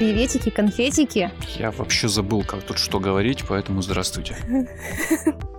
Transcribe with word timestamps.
Приветики, 0.00 0.48
конфетики. 0.48 1.30
Я 1.58 1.70
вообще 1.72 2.08
забыл, 2.08 2.42
как 2.42 2.62
тут 2.62 2.78
что 2.78 3.00
говорить, 3.00 3.44
поэтому 3.46 3.82
здравствуйте. 3.82 4.34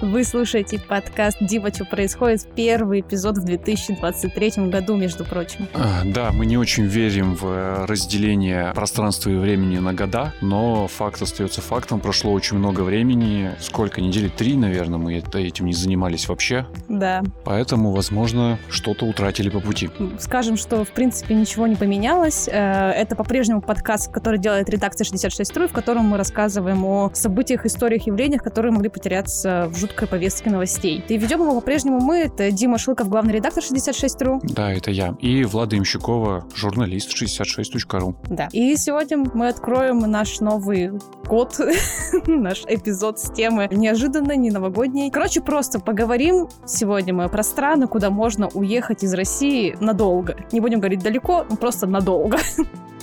Вы 0.00 0.24
слушаете 0.24 0.78
подкаст 0.78 1.38
«Дима, 1.40 1.72
что 1.72 1.84
происходит?» 1.84 2.46
Первый 2.54 3.00
эпизод 3.00 3.38
в 3.38 3.44
2023 3.44 4.68
году, 4.68 4.96
между 4.96 5.24
прочим. 5.24 5.68
А, 5.74 6.02
да, 6.04 6.30
мы 6.32 6.46
не 6.46 6.56
очень 6.56 6.84
верим 6.84 7.34
в 7.34 7.86
разделение 7.86 8.72
пространства 8.74 9.30
и 9.30 9.36
времени 9.36 9.78
на 9.78 9.92
года, 9.92 10.32
но 10.40 10.86
факт 10.88 11.22
остается 11.22 11.60
фактом. 11.60 12.00
Прошло 12.00 12.32
очень 12.32 12.58
много 12.58 12.80
времени. 12.82 13.52
Сколько? 13.60 14.00
Недели 14.00 14.28
три, 14.28 14.56
наверное, 14.56 14.98
мы 14.98 15.14
этим 15.14 15.66
не 15.66 15.72
занимались 15.72 16.28
вообще. 16.28 16.66
Да. 16.88 17.22
Поэтому, 17.44 17.92
возможно, 17.92 18.58
что-то 18.68 19.06
утратили 19.06 19.48
по 19.48 19.60
пути. 19.60 19.90
Скажем, 20.18 20.56
что, 20.56 20.84
в 20.84 20.90
принципе, 20.90 21.34
ничего 21.34 21.66
не 21.66 21.76
поменялось. 21.76 22.48
Э, 22.48 22.90
это 22.90 23.16
по-прежнему 23.16 23.60
подкаст, 23.60 24.12
который 24.12 24.38
делает 24.38 24.68
редакция 24.68 25.04
66.ru, 25.04 25.68
в 25.68 25.72
котором 25.72 26.04
мы 26.06 26.16
рассказываем 26.16 26.84
о 26.84 27.10
событиях, 27.14 27.66
историях, 27.66 28.06
явлениях, 28.06 28.42
которые 28.42 28.72
могли 28.72 28.88
потеряться 28.88 29.53
в 29.68 29.76
жуткой 29.76 30.08
повестке 30.08 30.50
новостей. 30.50 31.02
И 31.08 31.16
ведем 31.16 31.40
его 31.40 31.54
по-прежнему 31.60 32.00
мы. 32.00 32.18
Это 32.18 32.50
Дима 32.50 32.78
Шилков, 32.78 33.08
главный 33.08 33.34
редактор 33.34 33.62
66.ru. 33.62 34.40
Да, 34.42 34.72
это 34.72 34.90
я. 34.90 35.16
И 35.20 35.44
Влада 35.44 35.76
Имщикова, 35.76 36.46
журналист 36.54 37.10
66.ru. 37.10 38.14
Да. 38.28 38.48
И 38.52 38.76
сегодня 38.76 39.18
мы 39.34 39.48
откроем 39.48 39.98
наш 39.98 40.40
новый 40.40 40.92
год, 41.26 41.58
наш 42.26 42.64
эпизод 42.66 43.18
с 43.18 43.30
темы 43.30 43.68
неожиданно, 43.70 44.36
не 44.36 44.50
новогодней. 44.50 45.10
Короче, 45.10 45.40
просто 45.40 45.80
поговорим 45.80 46.48
сегодня 46.66 47.14
мы 47.14 47.28
про 47.28 47.42
страны, 47.42 47.86
куда 47.86 48.10
можно 48.10 48.48
уехать 48.48 49.02
из 49.02 49.14
России 49.14 49.76
надолго. 49.80 50.36
Не 50.52 50.60
будем 50.60 50.80
говорить 50.80 51.02
далеко, 51.02 51.44
просто 51.60 51.86
надолго. 51.86 52.38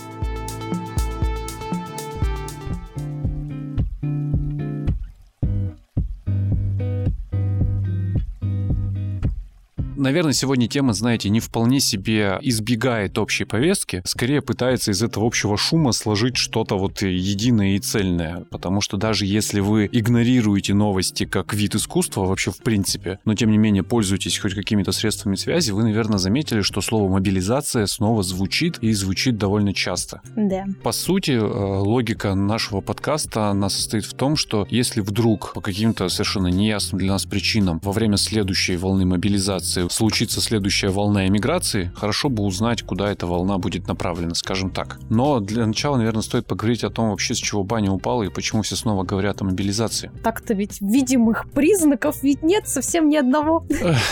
наверное, 10.02 10.32
сегодня 10.32 10.68
тема, 10.68 10.92
знаете, 10.92 11.30
не 11.30 11.40
вполне 11.40 11.80
себе 11.80 12.38
избегает 12.42 13.18
общей 13.18 13.44
повестки, 13.44 14.02
скорее 14.04 14.42
пытается 14.42 14.90
из 14.90 15.02
этого 15.02 15.26
общего 15.26 15.56
шума 15.56 15.92
сложить 15.92 16.36
что-то 16.36 16.76
вот 16.76 17.02
единое 17.02 17.76
и 17.76 17.78
цельное, 17.78 18.44
потому 18.50 18.80
что 18.80 18.96
даже 18.96 19.24
если 19.24 19.60
вы 19.60 19.88
игнорируете 19.90 20.74
новости 20.74 21.24
как 21.24 21.54
вид 21.54 21.74
искусства 21.74 22.26
вообще 22.26 22.50
в 22.50 22.58
принципе, 22.58 23.18
но 23.24 23.34
тем 23.34 23.50
не 23.50 23.58
менее 23.58 23.82
пользуетесь 23.82 24.38
хоть 24.38 24.54
какими-то 24.54 24.92
средствами 24.92 25.36
связи, 25.36 25.70
вы, 25.70 25.84
наверное, 25.84 26.18
заметили, 26.18 26.62
что 26.62 26.80
слово 26.80 27.08
мобилизация 27.08 27.86
снова 27.86 28.22
звучит 28.22 28.78
и 28.80 28.92
звучит 28.92 29.38
довольно 29.38 29.72
часто. 29.72 30.20
Да. 30.36 30.66
По 30.82 30.92
сути, 30.92 31.32
э, 31.32 31.40
логика 31.40 32.34
нашего 32.34 32.80
подкаста, 32.80 33.48
она 33.48 33.68
состоит 33.68 34.04
в 34.04 34.14
том, 34.14 34.36
что 34.36 34.66
если 34.70 35.00
вдруг 35.00 35.52
по 35.54 35.60
каким-то 35.60 36.08
совершенно 36.08 36.48
неясным 36.48 36.98
для 36.98 37.12
нас 37.12 37.24
причинам 37.24 37.80
во 37.82 37.92
время 37.92 38.16
следующей 38.16 38.76
волны 38.76 39.04
мобилизации 39.04 39.86
случится 39.92 40.40
следующая 40.40 40.88
волна 40.88 41.28
эмиграции, 41.28 41.92
хорошо 41.94 42.28
бы 42.28 42.44
узнать, 42.44 42.82
куда 42.82 43.10
эта 43.10 43.26
волна 43.26 43.58
будет 43.58 43.88
направлена, 43.88 44.34
скажем 44.34 44.70
так. 44.70 44.98
Но 45.10 45.40
для 45.40 45.66
начала, 45.66 45.96
наверное, 45.96 46.22
стоит 46.22 46.46
поговорить 46.46 46.84
о 46.84 46.90
том 46.90 47.10
вообще, 47.10 47.34
с 47.34 47.38
чего 47.38 47.62
баня 47.62 47.90
упала 47.90 48.22
и 48.22 48.28
почему 48.28 48.62
все 48.62 48.76
снова 48.76 49.04
говорят 49.04 49.42
о 49.42 49.44
мобилизации. 49.44 50.10
Так-то 50.22 50.54
ведь 50.54 50.80
видимых 50.80 51.50
признаков 51.50 52.22
ведь 52.22 52.42
нет 52.42 52.68
совсем 52.68 53.08
ни 53.08 53.16
одного. 53.16 53.64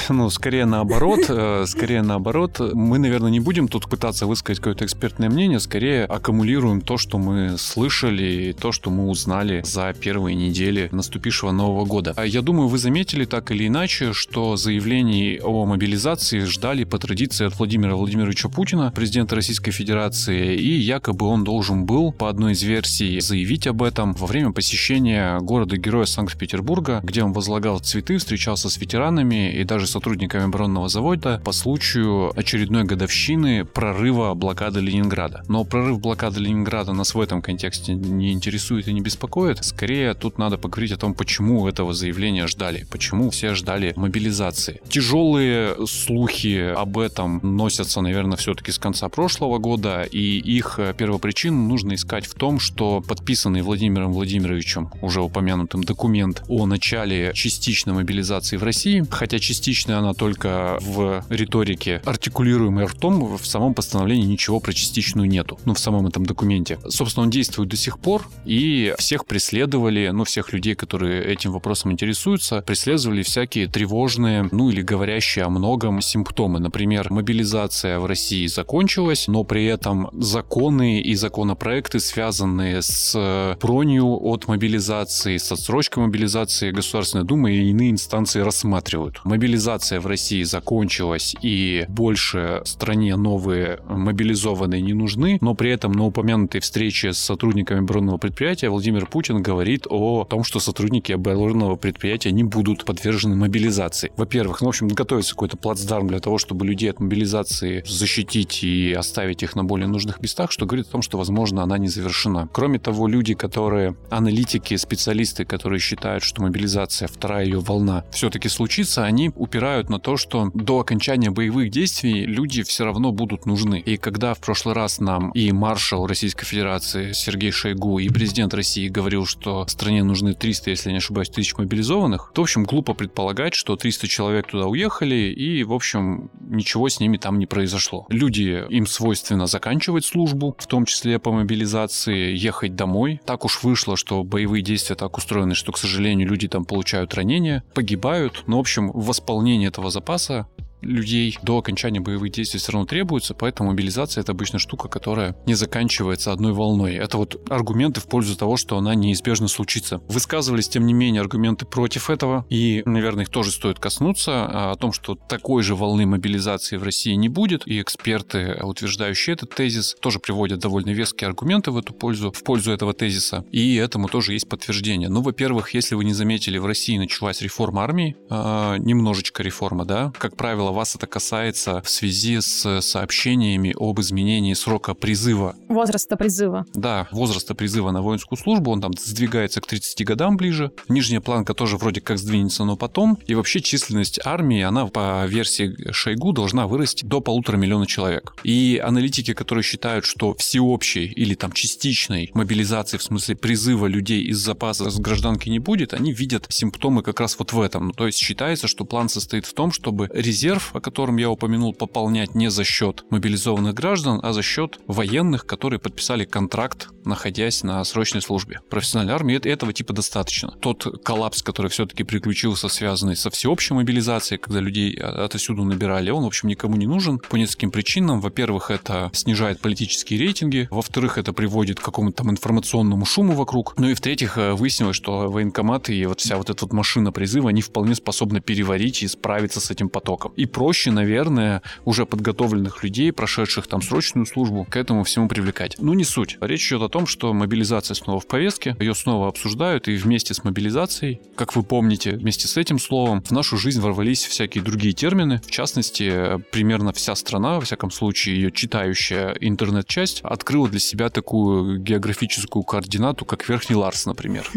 Ну, 0.09 0.29
скорее 0.29 0.67
наоборот, 0.67 1.21
э, 1.29 1.65
скорее 1.67 2.03
наоборот. 2.03 2.61
Мы, 2.61 2.99
наверное, 2.99 3.31
не 3.31 3.41
будем 3.41 3.69
тут 3.69 3.89
пытаться 3.89 4.27
высказать 4.27 4.59
какое-то 4.59 4.85
экспертное 4.85 5.31
мнение, 5.31 5.61
скорее 5.61 6.05
аккумулируем 6.05 6.81
то, 6.81 6.99
что 6.99 7.19
мы 7.19 7.57
слышали, 7.59 8.51
и 8.51 8.53
то, 8.53 8.73
что 8.73 8.91
мы 8.91 9.09
узнали 9.09 9.63
за 9.65 9.93
первые 9.93 10.35
недели 10.35 10.89
наступившего 10.93 11.53
Нового 11.53 11.85
года. 11.85 12.13
А 12.17 12.27
я 12.27 12.43
думаю, 12.43 12.69
вы 12.69 12.79
заметили 12.79 13.25
так 13.25 13.51
или 13.51 13.67
иначе, 13.67 14.13
что 14.13 14.57
заявлений 14.57 15.41
о 15.43 15.65
мобилизации 15.71 16.41
ждали 16.41 16.85
по 16.85 16.99
традиции 16.99 17.47
от 17.47 17.57
Владимира 17.59 17.95
Владимировича 17.95 18.49
Путина, 18.49 18.91
президента 18.91 19.37
Российской 19.37 19.71
Федерации, 19.71 20.57
и 20.57 20.73
якобы 20.73 21.27
он 21.27 21.45
должен 21.45 21.87
был, 21.87 22.13
по 22.13 22.29
одной 22.29 22.53
из 22.53 22.63
версий, 22.63 23.21
заявить 23.21 23.67
об 23.67 23.83
этом 23.83 24.13
во 24.15 24.27
время 24.27 24.51
посещения 24.53 25.39
города-героя 25.39 26.07
Санкт-Петербурга, 26.07 27.01
где 27.05 27.23
он 27.23 27.33
возлагал 27.33 27.79
цветы, 27.79 28.19
встречался 28.19 28.69
с 28.69 28.79
ветеранами 28.79 29.53
и 29.53 29.63
даже 29.65 29.87
сотрудниками 29.87 30.45
оборонного 30.45 30.89
завода 30.89 31.41
по 31.45 31.53
случаю 31.53 32.33
очередной 32.37 32.85
годовщины 32.85 33.65
прорыва 33.65 34.35
блокады 34.35 34.81
Ленинграда. 34.81 35.45
Но 35.47 35.65
прорыв 35.65 36.01
блокады 36.01 36.41
Ленинграда 36.41 36.93
нас 36.93 37.15
в 37.15 37.21
этом 37.21 37.43
контексте 37.43 37.95
не 37.95 38.33
интересует 38.33 38.89
и 38.89 38.93
не 38.93 39.03
беспокоит. 39.03 39.65
Скорее, 39.65 40.15
тут 40.15 40.39
надо 40.39 40.59
поговорить 40.59 40.93
о 40.93 40.97
том, 40.97 41.15
почему 41.15 41.69
этого 41.69 41.93
заявления 41.95 42.49
ждали, 42.49 42.87
почему 42.91 43.31
все 43.31 43.55
ждали 43.55 43.93
мобилизации. 43.97 44.81
Тяжелые 44.89 45.60
слухи 45.87 46.73
об 46.77 46.99
этом 46.99 47.41
носятся, 47.43 48.01
наверное, 48.01 48.37
все-таки 48.37 48.73
с 48.73 48.79
конца 48.79 49.09
прошлого 49.09 49.59
года, 49.59 50.03
и 50.03 50.39
их 50.39 50.79
э, 50.79 50.95
первопричину 50.97 51.57
нужно 51.69 51.95
искать 51.95 52.27
в 52.27 52.35
том, 52.35 52.59
что 52.61 53.01
подписанный 53.01 53.63
Владимиром 53.63 54.13
Владимировичем, 54.13 54.91
уже 55.03 55.21
упомянутым 55.21 55.85
документ 55.85 56.43
о 56.49 56.67
начале 56.67 57.33
частичной 57.35 57.95
мобилизации 57.95 58.57
в 58.57 58.63
России, 58.63 59.05
хотя 59.11 59.39
частичная 59.39 59.99
она 59.99 60.15
только 60.15 60.79
в 60.81 61.25
риторике, 61.29 62.03
артикулируемой 62.05 62.85
ртом, 62.87 63.37
в 63.37 63.47
самом 63.47 63.75
постановлении 63.75 64.27
ничего 64.27 64.61
про 64.61 64.73
частичную 64.73 65.29
нету, 65.29 65.59
ну, 65.65 65.75
в 65.75 65.79
самом 65.79 66.07
этом 66.07 66.27
документе. 66.27 66.79
Собственно, 66.89 67.25
он 67.25 67.31
действует 67.31 67.69
до 67.69 67.77
сих 67.77 67.99
пор, 67.99 68.29
и 68.45 68.95
всех 68.99 69.27
преследовали, 69.27 70.11
ну, 70.13 70.25
всех 70.25 70.53
людей, 70.53 70.75
которые 70.75 71.25
этим 71.25 71.53
вопросом 71.53 71.93
интересуются, 71.93 72.63
преследовали 72.63 73.23
всякие 73.23 73.67
тревожные, 73.67 74.49
ну, 74.53 74.71
или 74.71 74.83
говорящие 74.83 75.45
многом 75.51 76.01
симптомы. 76.01 76.59
Например, 76.61 77.11
мобилизация 77.11 77.99
в 77.99 78.07
России 78.07 78.47
закончилась, 78.47 79.29
но 79.29 79.45
при 79.45 79.67
этом 79.67 80.09
законы 80.13 81.01
и 81.01 81.15
законопроекты, 81.15 82.01
связанные 82.01 82.83
с 82.83 83.57
бронью 83.61 84.07
от 84.07 84.49
мобилизации, 84.49 85.37
с 85.37 85.53
отсрочкой 85.53 86.05
мобилизации, 86.05 86.71
Государственная 86.71 87.25
Дума 87.25 87.51
и 87.51 87.71
иные 87.71 87.91
инстанции 87.91 88.41
рассматривают. 88.41 89.21
Мобилизация 89.25 90.01
в 90.01 90.07
России 90.07 90.43
закончилась, 90.43 91.35
и 91.43 91.85
больше 91.89 92.63
стране 92.65 93.17
новые 93.17 93.81
мобилизованные 93.89 94.81
не 94.81 94.93
нужны, 94.93 95.39
но 95.41 95.55
при 95.55 95.71
этом 95.71 95.93
на 95.93 96.07
упомянутой 96.07 96.61
встрече 96.61 97.13
с 97.13 97.19
сотрудниками 97.19 97.81
оборонного 97.81 98.17
предприятия 98.17 98.71
Владимир 98.71 99.07
Путин 99.07 99.43
говорит 99.43 99.87
о 99.89 100.25
том, 100.25 100.45
что 100.45 100.61
сотрудники 100.61 101.13
оборонного 101.13 101.77
предприятия 101.77 102.33
не 102.33 102.45
будут 102.45 102.85
подвержены 102.85 103.37
мобилизации. 103.37 104.13
Во-первых, 104.17 104.61
ну, 104.61 104.67
в 104.67 104.69
общем, 104.69 104.89
готовится 104.89 105.30
какой-то 105.31 105.57
плацдарм 105.57 106.09
для 106.09 106.21
того, 106.21 106.39
чтобы 106.39 106.67
людей 106.67 106.91
от 106.91 107.01
мобилизации 107.01 107.83
защитить 107.87 108.63
и 108.63 108.93
оставить 108.93 109.43
их 109.43 109.57
на 109.57 109.65
более 109.65 109.89
нужных 109.89 110.21
местах, 110.21 110.51
что 110.51 110.67
говорит 110.67 110.89
о 110.89 110.93
том, 110.93 111.03
что, 111.03 111.19
возможно, 111.19 111.63
она 111.63 111.79
не 111.79 111.89
завершена. 111.89 112.49
Кроме 112.53 112.79
того, 112.79 113.07
люди, 113.07 113.35
которые 113.35 113.97
аналитики, 114.11 114.77
специалисты, 114.77 115.45
которые 115.45 115.81
считают, 115.81 116.23
что 116.23 116.43
мобилизация, 116.43 117.09
вторая 117.09 117.45
ее 117.45 117.61
волна, 117.61 118.05
все-таки 118.11 118.49
случится, 118.49 119.05
они 119.05 119.31
упирают 119.35 119.89
на 119.89 119.99
то, 119.99 120.17
что 120.17 120.51
до 120.55 120.81
окончания 120.81 121.31
боевых 121.31 121.71
действий 121.71 122.27
люди 122.27 122.63
все 122.63 122.85
равно 122.85 123.13
будут 123.13 123.47
нужны. 123.47 123.81
И 123.81 123.97
когда 123.97 124.35
в 124.35 124.41
прошлый 124.41 124.75
раз 124.75 125.01
нам 125.01 125.31
и 125.33 125.53
маршал 125.53 126.07
Российской 126.07 126.45
Федерации 126.45 127.13
Сергей 127.13 127.51
Шойгу, 127.51 127.99
и 127.99 128.09
президент 128.09 128.55
России 128.55 128.89
говорил, 128.89 129.27
что 129.27 129.67
стране 129.69 130.03
нужны 130.05 130.35
300, 130.35 130.71
если 130.71 130.91
не 130.91 130.99
ошибаюсь, 130.99 131.31
тысяч 131.31 131.57
мобилизованных, 131.57 132.33
то, 132.35 132.43
в 132.43 132.45
общем, 132.45 132.65
глупо 132.65 132.95
предполагать, 132.95 133.55
что 133.55 133.77
300 133.77 134.09
человек 134.09 134.47
туда 134.47 134.67
уехали, 134.67 135.15
и, 135.29 135.63
в 135.65 135.73
общем, 135.73 136.31
ничего 136.41 136.89
с 136.89 137.01
ними 137.01 137.17
там 137.17 137.39
не 137.39 137.47
произошло. 137.47 138.07
Люди, 138.09 138.65
им 138.69 138.87
свойственно 138.87 139.47
заканчивать 139.47 140.05
службу, 140.05 140.55
в 140.59 140.67
том 140.67 140.85
числе 140.85 141.19
по 141.19 141.33
мобилизации, 141.33 142.35
ехать 142.37 142.75
домой. 142.75 143.21
Так 143.25 143.45
уж 143.45 143.63
вышло, 143.63 143.97
что 143.97 144.25
боевые 144.25 144.63
действия 144.63 144.97
так 144.97 145.17
устроены, 145.17 145.55
что, 145.55 145.73
к 145.73 145.79
сожалению, 145.79 146.29
люди 146.29 146.49
там 146.49 146.65
получают 146.65 147.15
ранения, 147.15 147.63
погибают. 147.75 148.45
Но, 148.47 148.57
в 148.57 148.61
общем, 148.61 148.91
восполнение 148.93 149.69
этого 149.69 149.91
запаса 149.91 150.47
людей 150.83 151.39
до 151.43 151.59
окончания 151.59 152.01
боевых 152.01 152.33
действий 152.33 152.59
все 152.59 152.73
равно 152.73 152.87
требуется, 152.87 153.35
поэтому 153.35 153.71
мобилизация 153.71 154.23
это 154.23 154.33
обычно 154.33 154.59
штука, 154.59 154.89
которая 154.89 155.37
не 155.47 155.55
заканчивается 155.55 156.33
одной 156.33 156.53
волной. 156.53 156.95
Это 156.95 157.17
вот 157.19 157.41
аргументы 157.51 158.01
в 158.01 158.07
пользу 158.07 158.37
того, 158.37 158.57
что 158.57 158.77
она 158.77 158.95
неизбежно 158.95 159.49
случится. 159.49 160.01
Высказывались, 160.09 160.69
тем 160.69 160.87
не 160.87 160.93
менее, 160.93 161.21
аргументы 161.21 161.67
против 161.67 162.11
этого, 162.11 162.47
и, 162.49 162.83
наверное, 162.85 163.25
их 163.25 163.31
тоже 163.31 163.51
стоит 163.51 163.79
коснуться, 163.79 164.33
а, 164.33 164.73
о 164.73 164.77
том, 164.77 164.93
что 164.93 165.15
такой 165.15 165.63
же 165.63 165.75
волны 165.75 166.07
мобилизации 166.07 166.77
в 166.77 166.83
России 166.83 167.15
не 167.15 167.29
будет, 167.29 167.67
и 167.67 167.81
эксперты, 167.81 168.59
утверждающие 168.63 169.35
этот 169.35 169.55
тезис, 169.55 169.97
тоже 170.01 170.19
приводят 170.19 170.61
довольно 170.61 170.91
веские 170.91 171.29
аргументы 171.29 171.71
в 171.71 171.79
эту 171.79 171.93
пользу, 171.95 172.33
в 172.33 172.43
пользу 172.43 172.73
этого 172.73 172.95
тезиса, 172.95 173.45
и 173.51 173.77
этому 173.77 174.09
тоже 174.09 174.33
есть 174.33 174.49
подтверждение. 174.49 175.09
Ну, 175.09 175.23
во-первых, 175.23 175.75
если 175.75 175.95
вы 175.95 176.05
не 176.05 176.15
заметили, 176.15 176.59
в 176.59 176.67
России 176.67 176.99
началась 176.99 177.43
реформа 177.43 177.83
армии, 177.83 178.17
э, 178.29 178.77
немножечко 178.79 179.43
реформа, 179.43 179.85
да, 179.85 180.13
как 180.19 180.37
правило, 180.37 180.70
правило, 180.71 180.81
вас 180.81 180.95
это 180.95 181.07
касается 181.07 181.83
в 181.83 181.89
связи 181.89 182.41
с 182.41 182.81
сообщениями 182.81 183.75
об 183.79 184.01
изменении 184.01 184.55
срока 184.55 184.95
призыва. 184.95 185.55
Возраста 185.69 186.17
призыва. 186.17 186.65
Да, 186.75 187.09
возраста 187.13 187.55
призыва 187.55 187.91
на 187.91 188.03
воинскую 188.03 188.39
службу, 188.39 188.71
он 188.71 188.81
там 188.81 188.93
сдвигается 188.99 189.61
к 189.61 189.67
30 189.67 190.05
годам 190.07 190.37
ближе. 190.37 190.71
Нижняя 190.89 191.21
планка 191.21 191.55
тоже 191.55 191.77
вроде 191.77 192.01
как 192.01 192.19
сдвинется, 192.19 192.65
но 192.65 192.77
потом. 192.77 193.19
И 193.29 193.35
вообще 193.35 193.61
численность 193.61 194.21
армии, 194.25 194.63
она 194.63 194.87
по 194.87 195.27
версии 195.27 195.93
Шойгу 195.93 196.33
должна 196.33 196.67
вырасти 196.67 197.05
до 197.05 197.21
полутора 197.21 197.57
миллиона 197.57 197.87
человек. 197.87 198.35
И 198.45 198.81
аналитики, 198.83 199.35
которые 199.35 199.63
считают, 199.63 200.05
что 200.05 200.35
всеобщей 200.35 201.07
или 201.07 201.35
там 201.35 201.53
частичной 201.53 202.31
мобилизации, 202.35 202.97
в 202.97 203.03
смысле 203.03 203.37
призыва 203.37 203.87
людей 203.87 204.23
из 204.23 204.39
запаса 204.39 204.91
с 204.91 204.99
гражданки 204.99 205.49
не 205.49 205.59
будет, 205.59 205.95
они 205.95 206.13
видят 206.13 206.47
симптомы 206.49 207.03
как 207.03 207.21
раз 207.21 207.39
вот 207.39 207.53
в 207.53 207.61
этом. 207.61 207.89
Ну, 207.89 207.93
то 207.93 208.07
есть 208.07 208.19
считается, 208.19 208.69
что 208.69 208.85
план 208.85 209.09
состоит 209.09 209.47
в 209.47 209.53
том, 209.53 209.73
чтобы 209.73 210.09
резерв, 210.13 210.60
о 210.73 210.81
котором 210.81 211.17
я 211.17 211.31
упомянул, 211.31 211.73
пополнять 211.73 212.35
не 212.35 212.51
за 212.51 212.65
счет 212.65 213.05
мобилизованных 213.11 213.75
граждан, 213.75 214.21
а 214.23 214.33
за 214.33 214.43
счет 214.43 214.79
военных, 214.87 215.47
которые 215.47 215.79
подписали 215.79 216.25
контракт, 216.25 216.89
находясь 217.05 217.63
на 217.63 217.83
срочной 217.85 218.23
службе. 218.23 218.61
Профессиональной 218.69 219.15
армии 219.15 219.37
этого 219.37 219.73
типа 219.73 219.93
достаточно. 219.93 220.55
Тот 220.61 221.03
коллапс, 221.03 221.43
который 221.43 221.69
все-таки 221.69 222.05
приключился, 222.05 222.69
связанный 222.69 223.17
со 223.17 223.31
всеобщей 223.31 223.75
мобилизацией, 223.75 224.39
когда 224.39 224.61
людей 224.61 224.95
отовсюду 224.95 225.65
набирали, 225.65 226.11
он, 226.11 226.25
в 226.25 226.27
общем, 226.27 226.49
никому 226.49 226.77
не 226.77 226.87
нужен 226.87 227.19
по 227.19 227.37
нескольким 227.37 227.71
причинам. 227.71 228.21
Во-первых, 228.21 228.71
это 228.71 229.11
снижает 229.13 229.61
политические 229.61 230.21
рейтинги. 230.21 230.69
Во-вторых, 230.71 231.19
это 231.19 231.33
приводит 231.33 231.81
к 231.81 231.85
какому-то 231.85 232.19
там 232.19 232.31
информационному 232.31 233.05
шуму 233.05 233.35
вокруг. 233.35 233.75
Ну 233.79 233.89
и 233.89 233.95
в-третьих, 233.95 234.37
э, 234.37 234.53
выяснилось, 234.53 234.97
что 234.97 235.31
военкоматы 235.31 235.95
и 235.95 236.07
вот 236.07 236.21
вся 236.21 236.37
вот 236.37 236.51
эта 236.51 236.65
вот 236.65 236.73
машина 236.73 237.13
призыва, 237.13 237.51
они 237.51 237.63
вполне 237.63 237.95
способны 237.95 238.41
переварить 238.41 239.03
и 239.03 239.09
справиться 239.09 239.61
с 239.61 239.71
этим 239.71 239.89
потоком. 239.89 240.33
И 240.37 240.47
проще, 240.51 240.91
наверное, 240.91 241.63
уже 241.85 242.07
подготовленных 242.07 242.83
людей, 242.83 243.13
прошедших 243.13 243.67
там 243.67 243.83
срочную 243.83 244.27
службу, 244.27 244.67
к 244.69 244.77
этому 244.77 245.05
всему 245.05 245.29
привлекать. 245.29 245.77
Ну 245.79 245.95
не 245.95 246.05
суть. 246.05 246.39
Речь 246.41 246.69
идет 246.69 246.83
о 246.83 246.89
том, 246.89 247.07
что 247.07 247.33
мобилизация 247.33 247.95
снова 247.95 248.21
в 248.21 248.27
повестке, 248.27 248.77
ее 248.79 248.95
снова 248.95 249.29
обсуждают, 249.29 249.89
и 249.89 249.97
вместе 249.97 250.35
с 250.35 250.45
мобилизацией, 250.45 251.21
как 251.37 251.57
вы 251.57 251.63
помните, 251.63 252.13
вместе 252.13 252.49
с 252.49 252.57
этим 252.57 252.79
словом 252.79 253.23
в 253.23 253.31
нашу 253.31 253.57
жизнь 253.57 253.81
ворвались 253.81 254.25
всякие 254.25 254.63
другие 254.63 254.93
термины. 254.93 255.41
В 255.47 255.51
частности, 255.51 256.41
примерно 256.51 256.93
вся 256.93 257.15
страна, 257.15 257.55
во 257.55 257.61
всяком 257.61 257.91
случае 257.91 258.37
ее 258.37 258.51
читающая 258.51 259.37
интернет-часть, 259.41 260.21
открыла 260.23 260.69
для 260.69 260.81
себя 260.81 261.11
такую 261.11 261.79
географическую 261.79 262.63
координату, 262.63 263.25
как 263.25 263.49
Верхний 263.49 263.77
Ларс, 263.77 264.07
например. 264.07 264.51